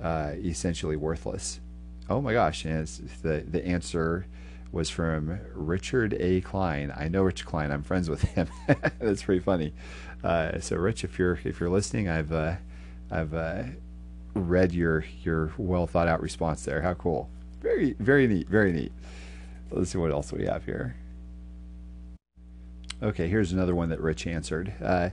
[0.00, 1.60] uh, essentially worthless.
[2.08, 2.64] Oh my gosh!
[2.64, 2.86] And
[3.22, 4.26] the the answer
[4.70, 6.42] was from Richard A.
[6.42, 6.92] Klein.
[6.94, 7.70] I know Rich Klein.
[7.70, 8.48] I'm friends with him.
[8.98, 9.72] That's pretty funny.
[10.22, 12.56] Uh, so, Rich, if you're if you're listening, I've uh,
[13.14, 13.62] I've uh,
[14.34, 16.82] read your your well thought out response there.
[16.82, 17.30] How cool!
[17.62, 18.48] Very very neat.
[18.48, 18.92] Very neat.
[19.70, 20.96] Let's see what else we have here.
[23.00, 24.72] Okay, here's another one that Rich answered.
[24.82, 25.10] Uh,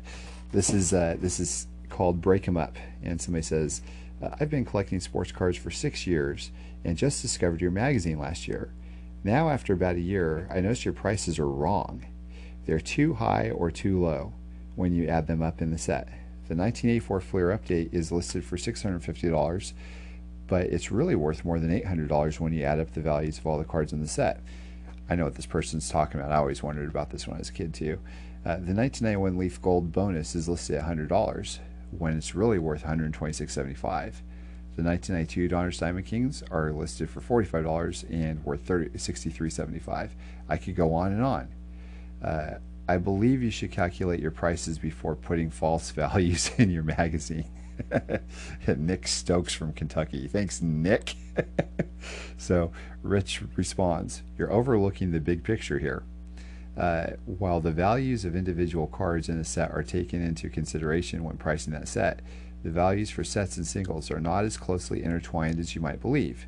[0.51, 3.83] this is uh, this is called Break 'em Up, and somebody says,
[4.19, 6.49] uh, "I've been collecting sports cards for six years,
[6.83, 8.73] and just discovered your magazine last year.
[9.23, 12.07] Now, after about a year, I noticed your prices are wrong.
[12.65, 14.33] They're too high or too low
[14.75, 16.07] when you add them up in the set.
[16.51, 19.73] The 1984 Fleer Update is listed for $650,
[20.47, 23.57] but it's really worth more than $800 when you add up the values of all
[23.57, 24.41] the cards in the set."
[25.09, 26.33] I know what this person's talking about.
[26.33, 27.99] I always wondered about this when I was a kid too.
[28.43, 31.59] Uh, the 1991 Leaf Gold bonus is listed at $100
[31.97, 33.85] when it's really worth $126.75.
[34.75, 40.09] The 1992 Donruss Diamond Kings are listed for $45 and worth $63.75.
[40.49, 41.47] I could go on and on.
[42.21, 42.55] Uh,
[42.91, 47.49] I believe you should calculate your prices before putting false values in your magazine.
[48.67, 50.27] Nick Stokes from Kentucky.
[50.27, 51.15] Thanks, Nick.
[52.37, 56.03] so Rich responds You're overlooking the big picture here.
[56.75, 61.37] Uh, while the values of individual cards in a set are taken into consideration when
[61.37, 62.19] pricing that set,
[62.61, 66.45] the values for sets and singles are not as closely intertwined as you might believe.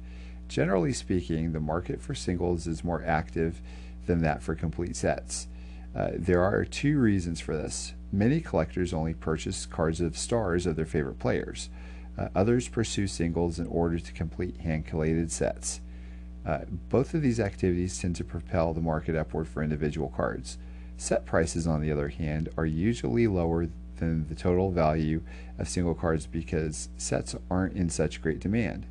[0.50, 3.62] Generally speaking, the market for singles is more active
[4.08, 5.48] than that for complete sets.
[5.96, 7.94] Uh, there are two reasons for this.
[8.12, 11.70] Many collectors only purchase cards of stars of their favorite players.
[12.18, 15.82] Uh, others pursue singles in order to complete hand collated sets.
[16.46, 20.58] Uh, both of these activities tend to propel the market upward for individual cards.
[20.98, 23.68] Set prices, on the other hand, are usually lower
[23.98, 25.22] than the total value
[25.58, 28.86] of single cards because sets aren't in such great demand.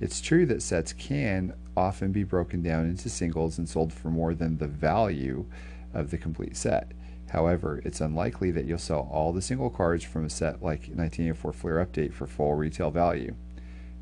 [0.00, 4.34] It's true that sets can often be broken down into singles and sold for more
[4.34, 5.46] than the value
[5.94, 6.92] of the complete set.
[7.30, 11.52] However, it's unlikely that you'll sell all the single cards from a set like 1984
[11.52, 13.34] Fleer Update for full retail value.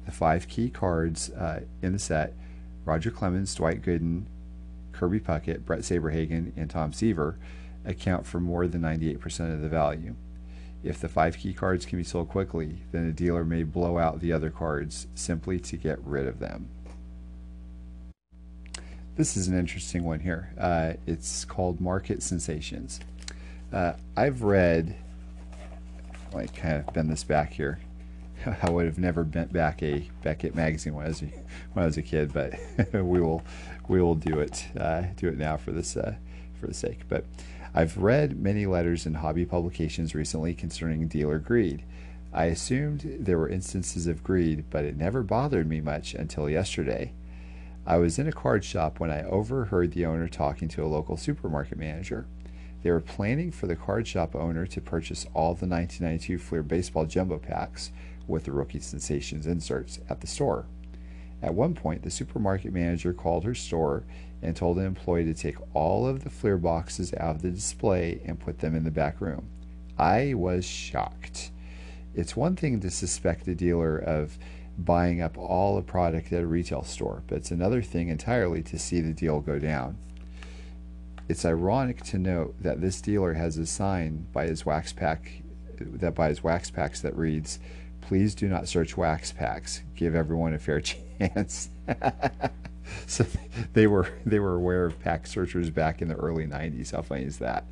[0.04, 2.34] The five key cards uh, in the set
[2.84, 4.26] Roger Clemens, Dwight Gooden,
[4.92, 7.38] Kirby Puckett, Bret Saberhagen, and Tom Seaver
[7.84, 10.14] account for more than 98% of the value.
[10.82, 14.20] If the five key cards can be sold quickly, then a dealer may blow out
[14.20, 16.68] the other cards simply to get rid of them.
[19.16, 20.50] This is an interesting one here.
[20.58, 22.98] Uh, it's called Market Sensations.
[23.72, 24.96] Uh, I've read,
[26.32, 27.78] like, kind of bend this back here.
[28.62, 31.26] I would have never bent back a Beckett magazine when I was a,
[31.74, 32.54] when I was a kid, but
[32.92, 33.44] we will
[33.86, 36.16] we will do it uh, do it now for this uh,
[36.58, 37.02] for the sake.
[37.08, 37.24] But
[37.72, 41.84] I've read many letters in hobby publications recently concerning dealer greed.
[42.32, 47.12] I assumed there were instances of greed, but it never bothered me much until yesterday.
[47.86, 51.18] I was in a card shop when I overheard the owner talking to a local
[51.18, 52.26] supermarket manager.
[52.82, 57.04] They were planning for the card shop owner to purchase all the 1992 Fleer baseball
[57.04, 57.92] jumbo packs
[58.26, 60.64] with the Rookie Sensations inserts at the store.
[61.42, 64.04] At one point, the supermarket manager called her store
[64.40, 68.22] and told an employee to take all of the Fleer boxes out of the display
[68.24, 69.48] and put them in the back room.
[69.98, 71.50] I was shocked.
[72.14, 74.38] It's one thing to suspect a dealer of
[74.78, 78.78] buying up all the product at a retail store, but it's another thing entirely to
[78.78, 79.96] see the deal go down.
[81.28, 85.42] It's ironic to note that this dealer has a sign by his wax pack
[85.78, 87.58] that by his wax packs that reads
[88.00, 89.82] please do not search wax packs.
[89.96, 90.80] Give everyone a fair
[91.18, 91.70] chance.
[93.06, 93.26] so
[93.72, 96.92] they were they were aware of pack searchers back in the early 90s.
[96.92, 97.64] How funny is that?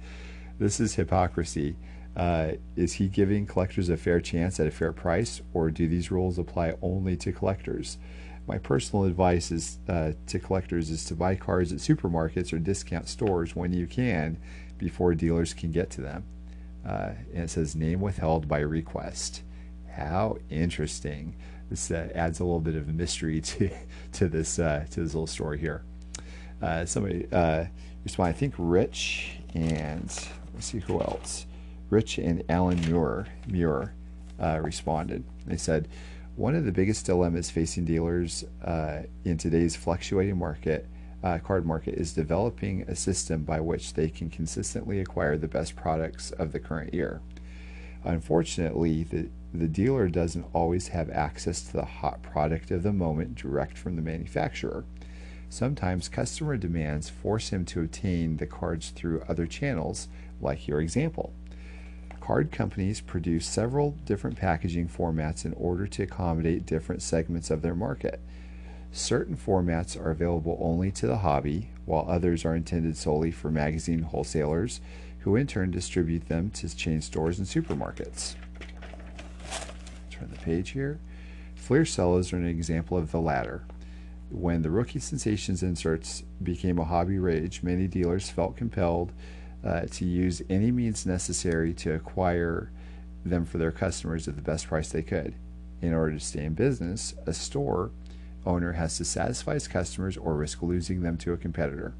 [0.58, 1.76] This is hypocrisy.
[2.16, 6.10] Uh, is he giving collectors a fair chance at a fair price, or do these
[6.10, 7.98] rules apply only to collectors?
[8.46, 13.08] My personal advice is uh, to collectors is to buy cards at supermarkets or discount
[13.08, 14.36] stores when you can,
[14.78, 16.24] before dealers can get to them.
[16.84, 19.42] Uh, and it says name withheld by request.
[19.94, 21.36] How interesting.
[21.70, 23.70] This uh, adds a little bit of mystery to
[24.12, 25.84] to this uh, to this little story here.
[26.60, 27.66] Uh, somebody uh,
[28.04, 28.30] respond.
[28.30, 30.12] I think Rich and
[30.54, 31.46] let's see who else.
[31.92, 33.92] Rich and Alan Muir Muir
[34.40, 35.24] uh, responded.
[35.44, 35.88] They said
[36.36, 40.88] one of the biggest dilemmas facing dealers uh, in today's fluctuating market.
[41.22, 45.76] Uh, card market is developing a system by which they can consistently acquire the best
[45.76, 47.20] products of the current year.
[48.04, 53.34] Unfortunately, the the dealer doesn't always have access to the hot product of the moment
[53.34, 54.86] direct from the manufacturer.
[55.50, 60.08] Sometimes customer demands force him to obtain the cards through other channels,
[60.40, 61.34] like your example.
[62.22, 67.74] Card companies produce several different packaging formats in order to accommodate different segments of their
[67.74, 68.20] market.
[68.92, 74.02] Certain formats are available only to the hobby, while others are intended solely for magazine
[74.02, 74.80] wholesalers,
[75.20, 78.36] who in turn distribute them to chain stores and supermarkets
[80.22, 81.00] turn the page here.
[81.56, 83.64] Fleer cellos are an example of the latter.
[84.30, 89.12] When the rookie sensations inserts became a hobby rage, many dealers felt compelled
[89.64, 92.70] uh, to use any means necessary to acquire
[93.24, 95.34] them for their customers at the best price they could.
[95.80, 97.90] In order to stay in business, a store
[98.44, 101.94] owner has to satisfy his customers or risk losing them to a competitor.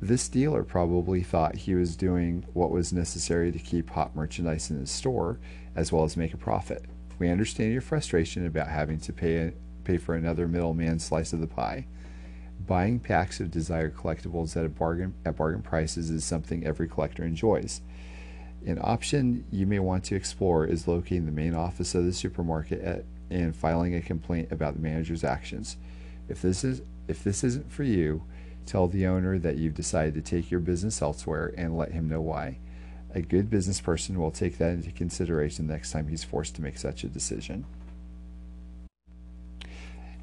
[0.00, 4.80] This dealer probably thought he was doing what was necessary to keep hot merchandise in
[4.80, 5.38] his store
[5.76, 6.84] as well as make a profit.
[7.18, 9.52] We understand your frustration about having to pay,
[9.84, 11.86] pay for another middleman slice of the pie.
[12.66, 17.80] Buying packs of desired collectibles at, bargain, at bargain prices is something every collector enjoys.
[18.64, 22.80] An option you may want to explore is locating the main office of the supermarket
[22.80, 25.76] at, and filing a complaint about the manager's actions.
[26.28, 28.22] If this is if this isn't for you,
[28.66, 32.20] Tell the owner that you've decided to take your business elsewhere and let him know
[32.20, 32.58] why.
[33.14, 36.78] A good business person will take that into consideration next time he's forced to make
[36.78, 37.66] such a decision.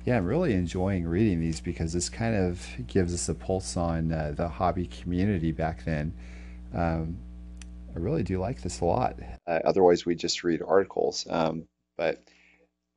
[0.06, 4.12] Yeah, I'm really enjoying reading these because this kind of gives us a pulse on
[4.12, 6.14] uh, the hobby community back then.
[6.74, 7.18] Um,
[7.94, 9.20] I really do like this a lot.
[9.46, 11.28] Uh, otherwise, we just read articles.
[11.30, 12.24] Um, but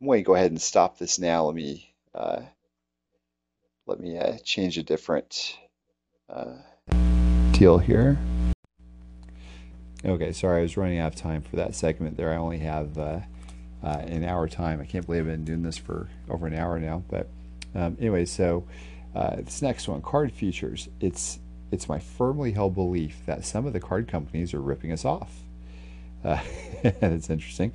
[0.00, 1.46] I'm going to go ahead and stop this now.
[1.46, 2.42] Let me uh,
[3.86, 5.58] let me uh, change a different
[6.28, 6.54] uh,
[7.50, 8.16] deal here.
[10.04, 12.32] Okay, sorry, I was running out of time for that segment there.
[12.32, 12.96] I only have
[13.82, 14.80] uh, an hour time.
[14.80, 17.02] I can't believe I've been doing this for over an hour now.
[17.08, 17.28] But
[17.74, 18.64] um, anyway, so
[19.14, 20.88] uh, this next one, card futures.
[21.00, 21.38] It's
[21.70, 25.40] it's my firmly held belief that some of the card companies are ripping us off.
[26.22, 26.40] Uh,
[26.84, 27.72] it's interesting.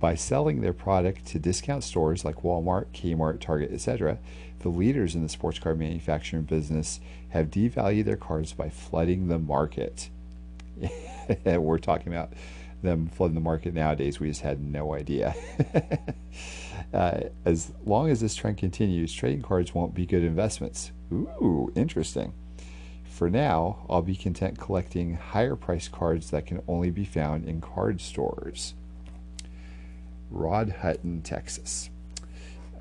[0.00, 4.18] By selling their product to discount stores like Walmart, Kmart, Target, etc.,
[4.60, 6.98] the leaders in the sports card manufacturing business
[7.30, 10.10] have devalued their cards by flooding the market.
[11.44, 12.32] We're talking about
[12.86, 14.18] them flooding the market nowadays.
[14.18, 15.34] We just had no idea.
[16.94, 20.92] uh, as long as this trend continues, trading cards won't be good investments.
[21.12, 22.32] Ooh, interesting.
[23.04, 27.60] For now, I'll be content collecting higher priced cards that can only be found in
[27.60, 28.74] card stores.
[30.30, 31.90] Rod Hutton, Texas.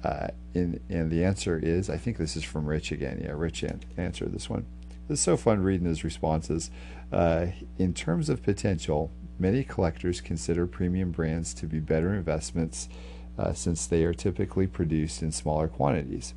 [0.04, 3.22] Uh, and, and the answer is I think this is from Rich again.
[3.24, 3.64] Yeah, Rich
[3.98, 4.66] answered this one.
[5.10, 6.72] It's so fun reading his responses.
[7.12, 7.48] Uh,
[7.78, 12.90] in terms of potential, many collectors consider premium brands to be better investments
[13.38, 16.34] uh, since they are typically produced in smaller quantities.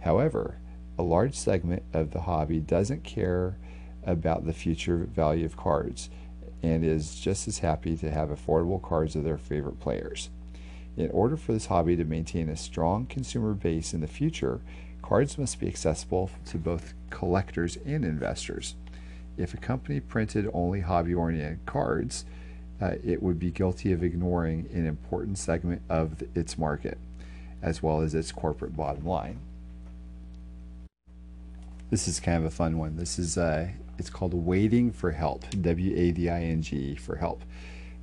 [0.00, 0.58] However,
[0.98, 3.58] a large segment of the hobby doesn't care
[4.04, 6.08] about the future value of cards
[6.62, 10.30] and is just as happy to have affordable cards of their favorite players.
[10.96, 14.62] In order for this hobby to maintain a strong consumer base in the future,
[15.02, 18.74] cards must be accessible to both collectors and investors.
[19.36, 22.24] If a company printed only hobby oriented cards,
[22.80, 26.98] uh, it would be guilty of ignoring an important segment of the, its market,
[27.62, 29.40] as well as its corporate bottom line.
[31.90, 32.96] This is kind of a fun one.
[32.96, 33.68] This is uh,
[33.98, 35.44] it's called Wading for Help.
[35.60, 37.42] W A D I N G for help.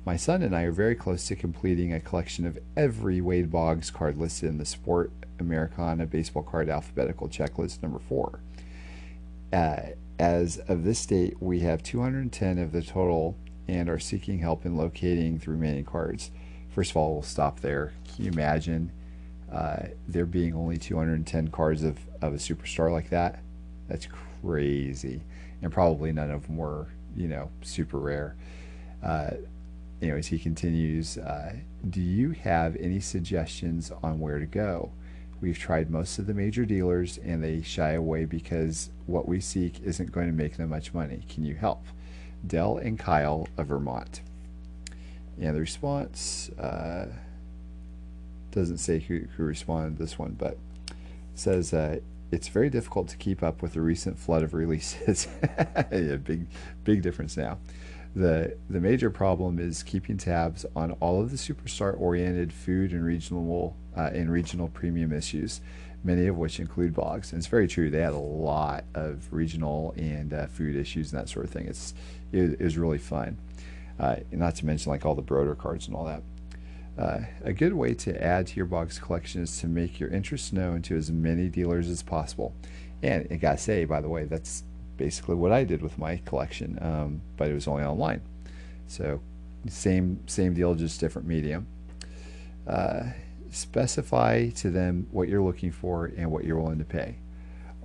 [0.06, 3.90] My son and I are very close to completing a collection of every Wade Boggs
[3.90, 8.40] card listed in the Sport Americana Baseball Card Alphabetical Checklist number four.
[9.52, 13.36] Uh, as of this date, we have 210 of the total
[13.68, 16.30] and are seeking help in locating the remaining cards.
[16.74, 17.92] First of all, we'll stop there.
[18.14, 18.90] Can you imagine
[19.52, 23.40] uh, there being only 210 cards of, of a superstar like that?
[23.88, 24.08] That's
[24.42, 25.22] crazy.
[25.62, 28.36] And probably none of them were, you know, super rare.
[29.02, 29.30] Uh,
[30.02, 31.54] anyways, he continues uh,
[31.88, 34.90] Do you have any suggestions on where to go?
[35.40, 39.80] We've tried most of the major dealers and they shy away because what we seek
[39.82, 41.22] isn't going to make them much money.
[41.28, 41.84] Can you help?
[42.46, 44.20] Dell and Kyle of Vermont.
[45.40, 47.06] And the response uh,
[48.50, 50.56] doesn't say who, who responded this one, but
[51.34, 51.98] says uh,
[52.30, 55.26] it's very difficult to keep up with the recent flood of releases.
[55.92, 56.46] yeah, big,
[56.84, 57.58] big difference now.
[58.14, 63.04] The, the major problem is keeping tabs on all of the superstar oriented food and
[63.04, 65.60] regional uh, and regional premium issues,
[66.04, 67.32] many of which include Boggs.
[67.32, 67.90] And it's very true.
[67.90, 71.66] They had a lot of regional and uh, food issues and that sort of thing.
[71.66, 71.94] It's
[72.30, 73.38] it, it was really fun.
[73.98, 76.22] Uh, not to mention like all the Broder cards and all that.
[76.96, 80.52] Uh, a good way to add to your Boggs collection is to make your interest
[80.52, 82.54] known to as many dealers as possible.
[83.02, 84.62] And I gotta say, by the way, that's
[84.96, 88.20] basically what I did with my collection, um, but it was only online.
[88.86, 89.20] So
[89.68, 91.66] same same deal, just different medium.
[92.66, 93.04] Uh,
[93.54, 97.16] specify to them what you're looking for and what you're willing to pay.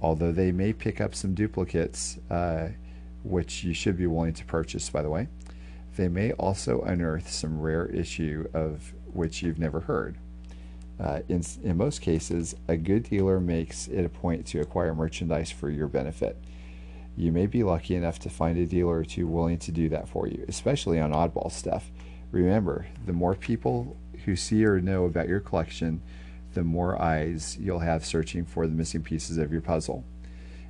[0.01, 2.69] Although they may pick up some duplicates, uh,
[3.23, 5.27] which you should be willing to purchase, by the way,
[5.95, 10.17] they may also unearth some rare issue of which you've never heard.
[10.99, 15.51] Uh, in, in most cases, a good dealer makes it a point to acquire merchandise
[15.51, 16.37] for your benefit.
[17.15, 20.07] You may be lucky enough to find a dealer or two willing to do that
[20.07, 21.91] for you, especially on oddball stuff.
[22.31, 26.01] Remember, the more people who see or know about your collection,
[26.53, 30.03] the more eyes you'll have searching for the missing pieces of your puzzle.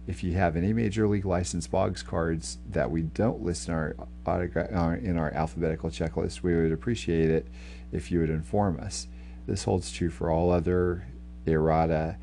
[0.08, 3.96] If you have any major league license Boggs cards that we don't list in our,
[4.26, 7.48] in our alphabetical checklist, we would appreciate it
[7.92, 9.08] if you would inform us.
[9.46, 11.08] This holds true for all other
[11.46, 12.18] errata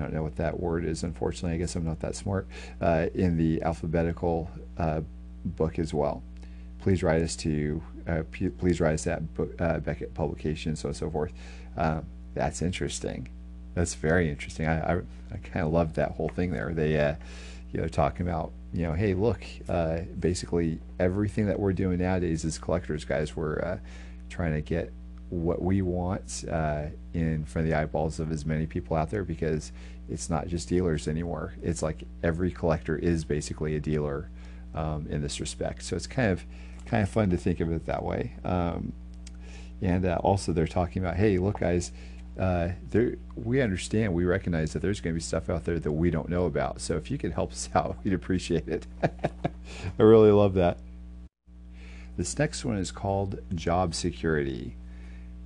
[0.00, 1.54] I don't know what that word is, unfortunately.
[1.54, 2.48] I guess I'm not that smart.
[2.80, 5.02] Uh, in the alphabetical uh,
[5.44, 6.22] book as well.
[6.78, 8.22] Please write us to, uh,
[8.58, 11.32] please write us at book, uh, Beckett Publications, so and so forth.
[11.76, 12.04] Um,
[12.34, 13.28] that's interesting.
[13.74, 14.66] That's very interesting.
[14.66, 14.96] I, I,
[15.32, 16.72] I kind of loved that whole thing there.
[16.74, 17.14] They, uh,
[17.72, 22.44] you know, talking about, you know, hey, look, uh, basically everything that we're doing nowadays
[22.44, 23.78] as collectors, guys, we're uh,
[24.28, 24.92] trying to get
[25.28, 29.22] what we want uh, in front of the eyeballs of as many people out there
[29.22, 29.70] because
[30.08, 31.54] it's not just dealers anymore.
[31.62, 34.28] It's like every collector is basically a dealer
[34.74, 35.84] um, in this respect.
[35.84, 36.44] So it's kind of
[36.90, 38.34] kind of fun to think of it that way.
[38.44, 38.92] Um,
[39.80, 41.92] and uh, also, they're talking about, hey, look, guys,
[42.38, 45.92] uh, there we understand, we recognize that there's going to be stuff out there that
[45.92, 46.80] we don't know about.
[46.80, 48.86] So if you could help us out, we'd appreciate it.
[49.02, 50.78] I really love that.
[52.16, 54.74] This next one is called Job Security.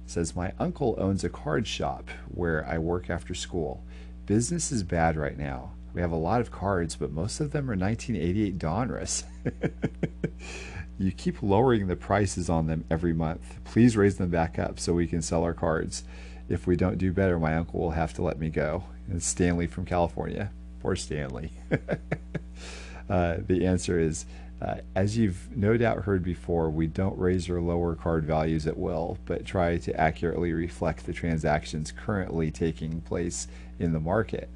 [0.07, 3.85] It says my uncle owns a card shop where I work after school.
[4.27, 5.73] Business is bad right now.
[5.93, 9.25] We have a lot of cards, but most of them are 1988 Donruss.
[10.99, 13.59] you keep lowering the prices on them every month.
[13.65, 16.05] Please raise them back up so we can sell our cards.
[16.49, 18.85] If we don't do better, my uncle will have to let me go.
[19.09, 20.51] And Stanley from California.
[20.81, 21.53] Poor Stanley.
[23.09, 24.27] uh, the answer is
[24.65, 28.79] uh, as you've no doubt heard before, we don't raise or lower card values at
[28.79, 33.47] will, but try to accurately reflect the transactions currently taking place
[33.79, 34.49] in the market.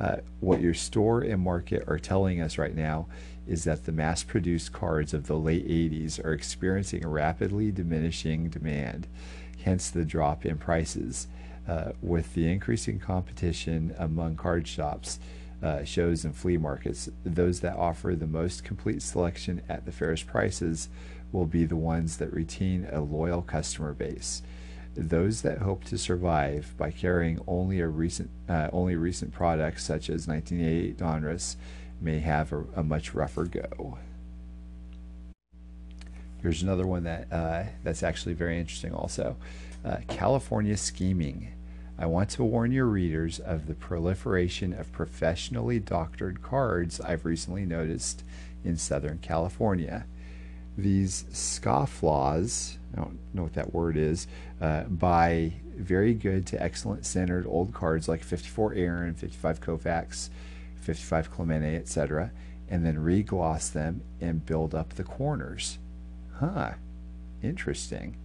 [0.00, 3.06] Uh, what your store and market are telling us right now
[3.46, 9.06] is that the mass produced cards of the late 80s are experiencing rapidly diminishing demand,
[9.64, 11.26] hence the drop in prices.
[11.68, 15.20] Uh, with the increasing competition among card shops,
[15.62, 20.26] uh, shows, and flea markets, those that offer the most complete selection at the fairest
[20.26, 20.88] prices
[21.30, 24.42] will be the ones that retain a loyal customer base.
[24.94, 30.10] Those that hope to survive by carrying only a recent, uh, only recent products such
[30.10, 31.56] as 1988 Donruss
[32.02, 33.98] may have a, a much rougher go.
[36.42, 38.92] Here's another one that uh, that's actually very interesting.
[38.92, 39.36] Also,
[39.84, 41.52] uh, California scheming.
[41.98, 47.64] I want to warn your readers of the proliferation of professionally doctored cards I've recently
[47.64, 48.24] noticed
[48.64, 50.06] in Southern California.
[50.76, 54.26] These scofflaws, I don't know what that word is,
[54.60, 60.30] uh, buy very good to excellent centered old cards like 54 Aaron, 55 Koufax,
[60.82, 62.30] 55 Clemente, etc.,
[62.68, 65.78] and then regloss them and build up the corners.
[66.38, 66.72] Huh,
[67.42, 68.16] interesting.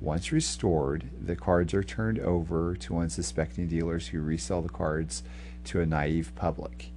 [0.00, 5.22] Once restored, the cards are turned over to unsuspecting dealers who resell the cards
[5.64, 6.90] to a naive public.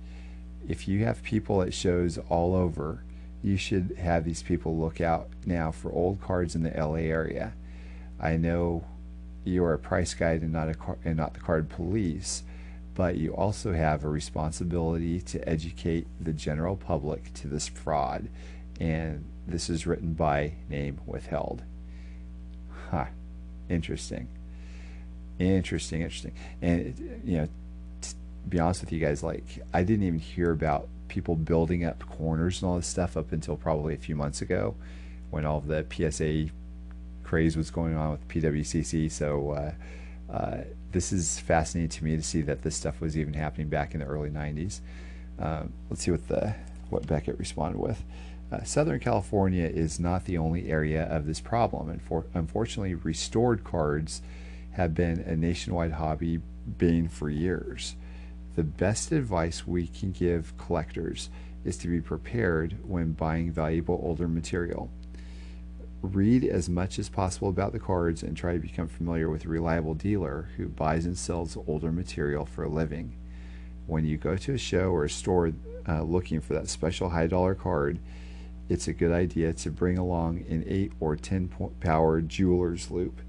[0.68, 3.04] If you have people at shows all over,
[3.42, 7.54] you should have these people look out now for old cards in the LA area.
[8.20, 8.84] I know
[9.46, 12.44] you are a price guide and not a car- and not the card police,
[12.98, 18.28] but you also have a responsibility to educate the general public to this fraud.
[18.80, 21.62] And this is written by name withheld.
[22.90, 23.06] Huh.
[23.70, 24.28] Interesting.
[25.38, 26.34] Interesting, interesting.
[26.60, 27.48] And, you know,
[28.02, 28.16] to
[28.50, 32.64] be honest with you guys, like, I didn't even hear about people building up corners
[32.64, 34.74] and all this stuff up until probably a few months ago
[35.30, 36.48] when all the PSA
[37.24, 39.12] craze was going on with PWCC.
[39.12, 40.58] So, uh, uh,
[40.92, 44.00] this is fascinating to me to see that this stuff was even happening back in
[44.00, 44.80] the early 90s.
[45.40, 46.56] Um, let's see what the
[46.90, 48.04] what Beckett responded with.
[48.52, 53.64] Uh, Southern California is not the only area of this problem, and for, unfortunately, restored
[53.64, 54.22] cards
[54.72, 56.40] have been a nationwide hobby
[56.78, 57.96] bane for years.
[58.56, 61.30] The best advice we can give collectors
[61.66, 64.90] is to be prepared when buying valuable older material.
[66.02, 69.50] Read as much as possible about the cards and try to become familiar with a
[69.50, 73.16] reliable dealer who buys and sells older material for a living.
[73.88, 75.54] When you go to a show or a store
[75.88, 78.00] uh, looking for that special high dollar card,
[78.70, 83.22] it's a good idea to bring along an 8 or 10 power jeweler's loupe,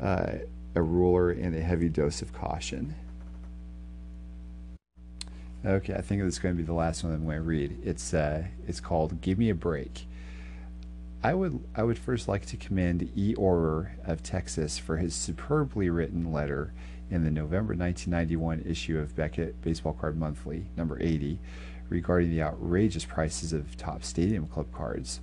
[0.00, 0.32] uh,
[0.74, 2.94] a ruler, and a heavy dose of caution.
[5.64, 7.78] Okay, I think this is going to be the last one I'm going to read.
[7.84, 10.07] It's uh, it's called "Give Me a Break."
[11.22, 13.34] I would I would first like to commend E.
[13.34, 16.72] Orer of Texas for his superbly written letter
[17.10, 21.40] in the November 1991 issue of Beckett Baseball Card Monthly, number 80,
[21.88, 25.20] regarding the outrageous prices of Topps stadium club cards.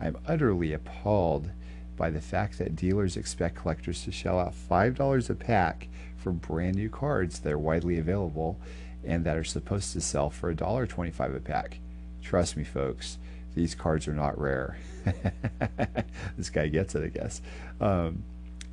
[0.00, 1.50] I am utterly appalled
[1.96, 6.74] by the fact that dealers expect collectors to shell out $5 a pack for brand
[6.74, 8.58] new cards that are widely available
[9.04, 11.78] and that are supposed to sell for $1.25 a pack.
[12.20, 13.18] Trust me, folks,
[13.56, 14.76] these cards are not rare.
[16.36, 17.40] this guy gets it, I guess.
[17.80, 18.22] Um,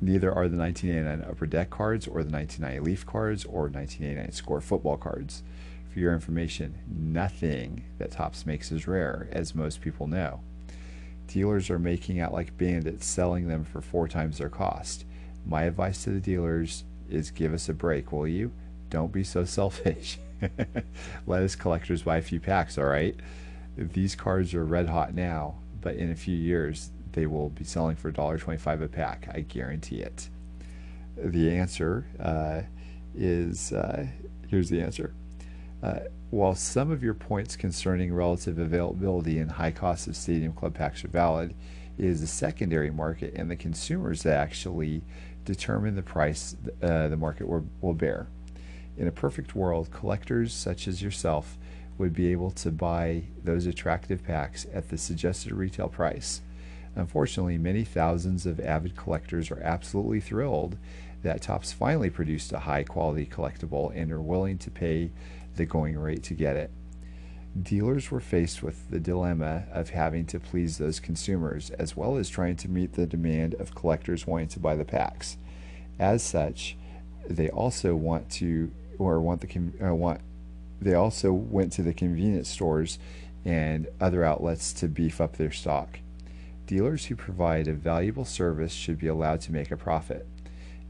[0.00, 4.60] neither are the 1989 Upper Deck cards or the 1990 Leaf cards or 1989 Score
[4.60, 5.42] football cards.
[5.90, 10.40] For your information, nothing that Topps makes is rare, as most people know.
[11.28, 15.06] Dealers are making out like bandits selling them for four times their cost.
[15.46, 18.52] My advice to the dealers is give us a break, will you?
[18.90, 20.18] Don't be so selfish.
[21.26, 23.16] Let us collectors buy a few packs, all right?
[23.76, 27.96] These cards are red hot now, but in a few years they will be selling
[27.96, 29.28] for $1.25 a pack.
[29.32, 30.28] I guarantee it.
[31.16, 32.62] The answer uh,
[33.14, 34.06] is uh,
[34.48, 35.14] here's the answer.
[35.82, 36.00] Uh,
[36.30, 41.04] while some of your points concerning relative availability and high cost of Stadium Club packs
[41.04, 41.54] are valid,
[41.98, 45.02] it is the secondary market and the consumers that actually
[45.44, 48.26] determine the price uh, the market will, will bear.
[48.96, 51.58] In a perfect world, collectors such as yourself
[51.98, 56.40] would be able to buy those attractive packs at the suggested retail price.
[56.96, 60.76] Unfortunately, many thousands of avid collectors are absolutely thrilled
[61.22, 65.10] that Topps finally produced a high quality collectible and are willing to pay
[65.56, 66.70] the going rate to get it.
[67.60, 72.28] Dealers were faced with the dilemma of having to please those consumers as well as
[72.28, 75.36] trying to meet the demand of collectors wanting to buy the packs.
[75.98, 76.76] As such,
[77.28, 80.20] they also want to or want the uh, want
[80.84, 82.98] they also went to the convenience stores
[83.44, 85.98] and other outlets to beef up their stock.
[86.66, 90.26] Dealers who provide a valuable service should be allowed to make a profit.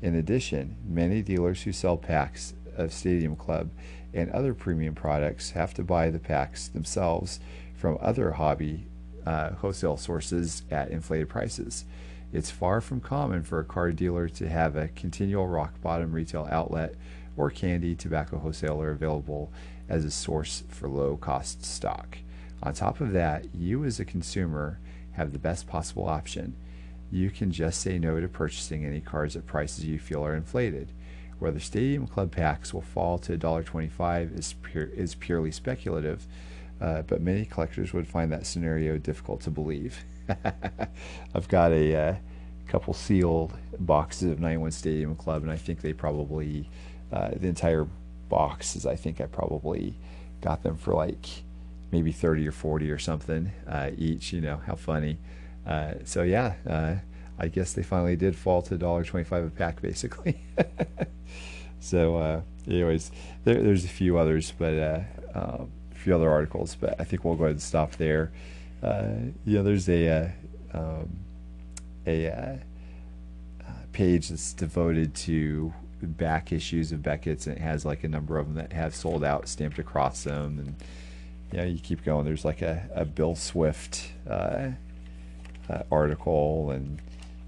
[0.02, 3.70] In addition, many dealers who sell packs of Stadium Club
[4.12, 7.40] and other premium products have to buy the packs themselves
[7.74, 8.86] from other hobby
[9.26, 11.84] uh, wholesale sources at inflated prices.
[12.32, 16.48] It's far from common for a car dealer to have a continual rock bottom retail
[16.50, 16.94] outlet
[17.36, 19.52] or candy tobacco wholesaler available
[19.88, 22.18] as a source for low cost stock.
[22.62, 24.78] On top of that, you as a consumer
[25.12, 26.56] have the best possible option.
[27.10, 30.92] You can just say no to purchasing any cards at prices you feel are inflated.
[31.38, 36.26] Whether Stadium Club packs will fall to $1.25 is, pure, is purely speculative,
[36.80, 40.04] uh, but many collectors would find that scenario difficult to believe.
[41.34, 42.14] I've got a uh,
[42.66, 46.70] couple sealed boxes of 91 Stadium Club, and I think they probably,
[47.12, 47.86] uh, the entire
[48.28, 49.94] boxes, I think I probably
[50.40, 51.26] got them for like
[51.90, 55.18] maybe 30 or 40 or something uh, each, you know, how funny.
[55.66, 56.96] Uh, so, yeah uh,
[57.38, 60.40] I guess they finally did fall to $1.25 a pack, basically.
[61.80, 63.10] so, uh, anyways,
[63.44, 65.00] there, there's a few others, but uh,
[65.34, 68.32] um, a few other articles, but I think we'll go ahead and stop there.
[68.82, 69.06] Uh,
[69.54, 70.32] know, there's a
[70.74, 71.08] um,
[72.06, 72.60] a
[73.92, 75.72] page that's devoted to
[76.02, 79.24] back issues of Beckett's, and it has like a number of them that have sold
[79.24, 80.74] out stamped across them, and
[81.52, 82.24] you know, you keep going.
[82.24, 84.12] There's like a, a Bill Swift
[85.90, 87.00] article and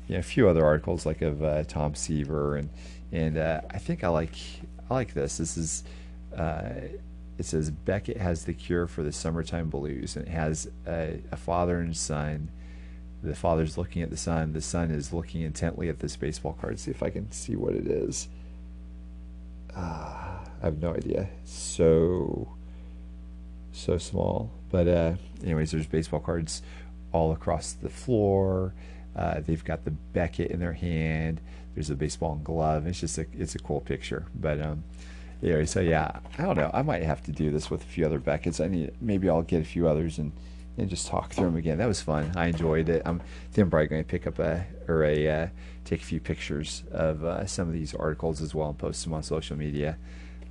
[0.09, 2.71] you know, a few other articles like of uh, Tom Seaver and
[3.13, 4.35] and uh, I think I like
[4.91, 5.39] I like this.
[5.39, 5.85] This is
[6.37, 6.71] uh,
[7.39, 11.37] it says Beckett has the cure for the summertime blues, and it has a, a,
[11.37, 12.51] father and son.
[13.23, 14.53] The father's looking at the son.
[14.53, 16.79] The son is looking intently at this baseball card.
[16.79, 18.29] See if I can see what it is.
[19.77, 21.29] Uh, I have no idea.
[21.45, 22.49] So
[23.73, 26.63] so small, but uh, anyways, there's baseball cards
[27.13, 28.73] all across the floor.
[29.15, 31.41] Uh, they've got the Beckett in their hand.
[31.75, 32.87] There's a baseball and glove.
[32.87, 34.27] It's just a it's a cool picture.
[34.35, 34.85] But um,
[35.43, 36.71] anyway, so yeah, I don't know.
[36.73, 38.61] I might have to do this with a few other Beckett's.
[38.61, 40.33] I need maybe I'll get a few others and
[40.79, 41.79] and just talk through them again.
[41.79, 42.33] That was fun.
[42.37, 43.03] I enjoyed it.
[43.05, 43.23] I'm
[43.53, 45.47] then probably going to pick up a or a uh,
[45.85, 49.13] take a few pictures of uh, some of these articles as well and post them
[49.13, 49.97] on social media.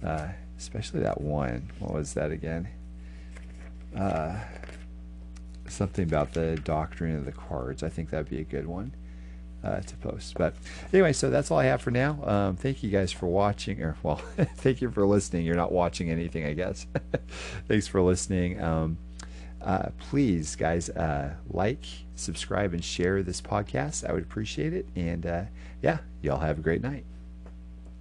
[0.04, 1.70] Uh, especially that one.
[1.80, 2.68] What was that again?
[3.96, 4.40] Uh,
[5.68, 7.84] something about the doctrine of the cards.
[7.84, 8.94] I think that'd be a good one
[9.64, 10.36] uh, to post.
[10.38, 10.56] But
[10.94, 12.20] anyway, so that's all I have for now.
[12.24, 14.18] Um, thank you guys for watching, or well,
[14.58, 15.46] thank you for listening.
[15.46, 16.88] You're not watching anything, I guess.
[17.68, 18.62] Thanks for listening.
[18.62, 18.98] Um,
[19.66, 21.84] uh, please, guys, uh, like,
[22.16, 24.08] subscribe, and share this podcast.
[24.08, 24.88] I would appreciate it.
[24.96, 25.44] And uh,
[25.82, 27.04] yeah, y'all have a great night.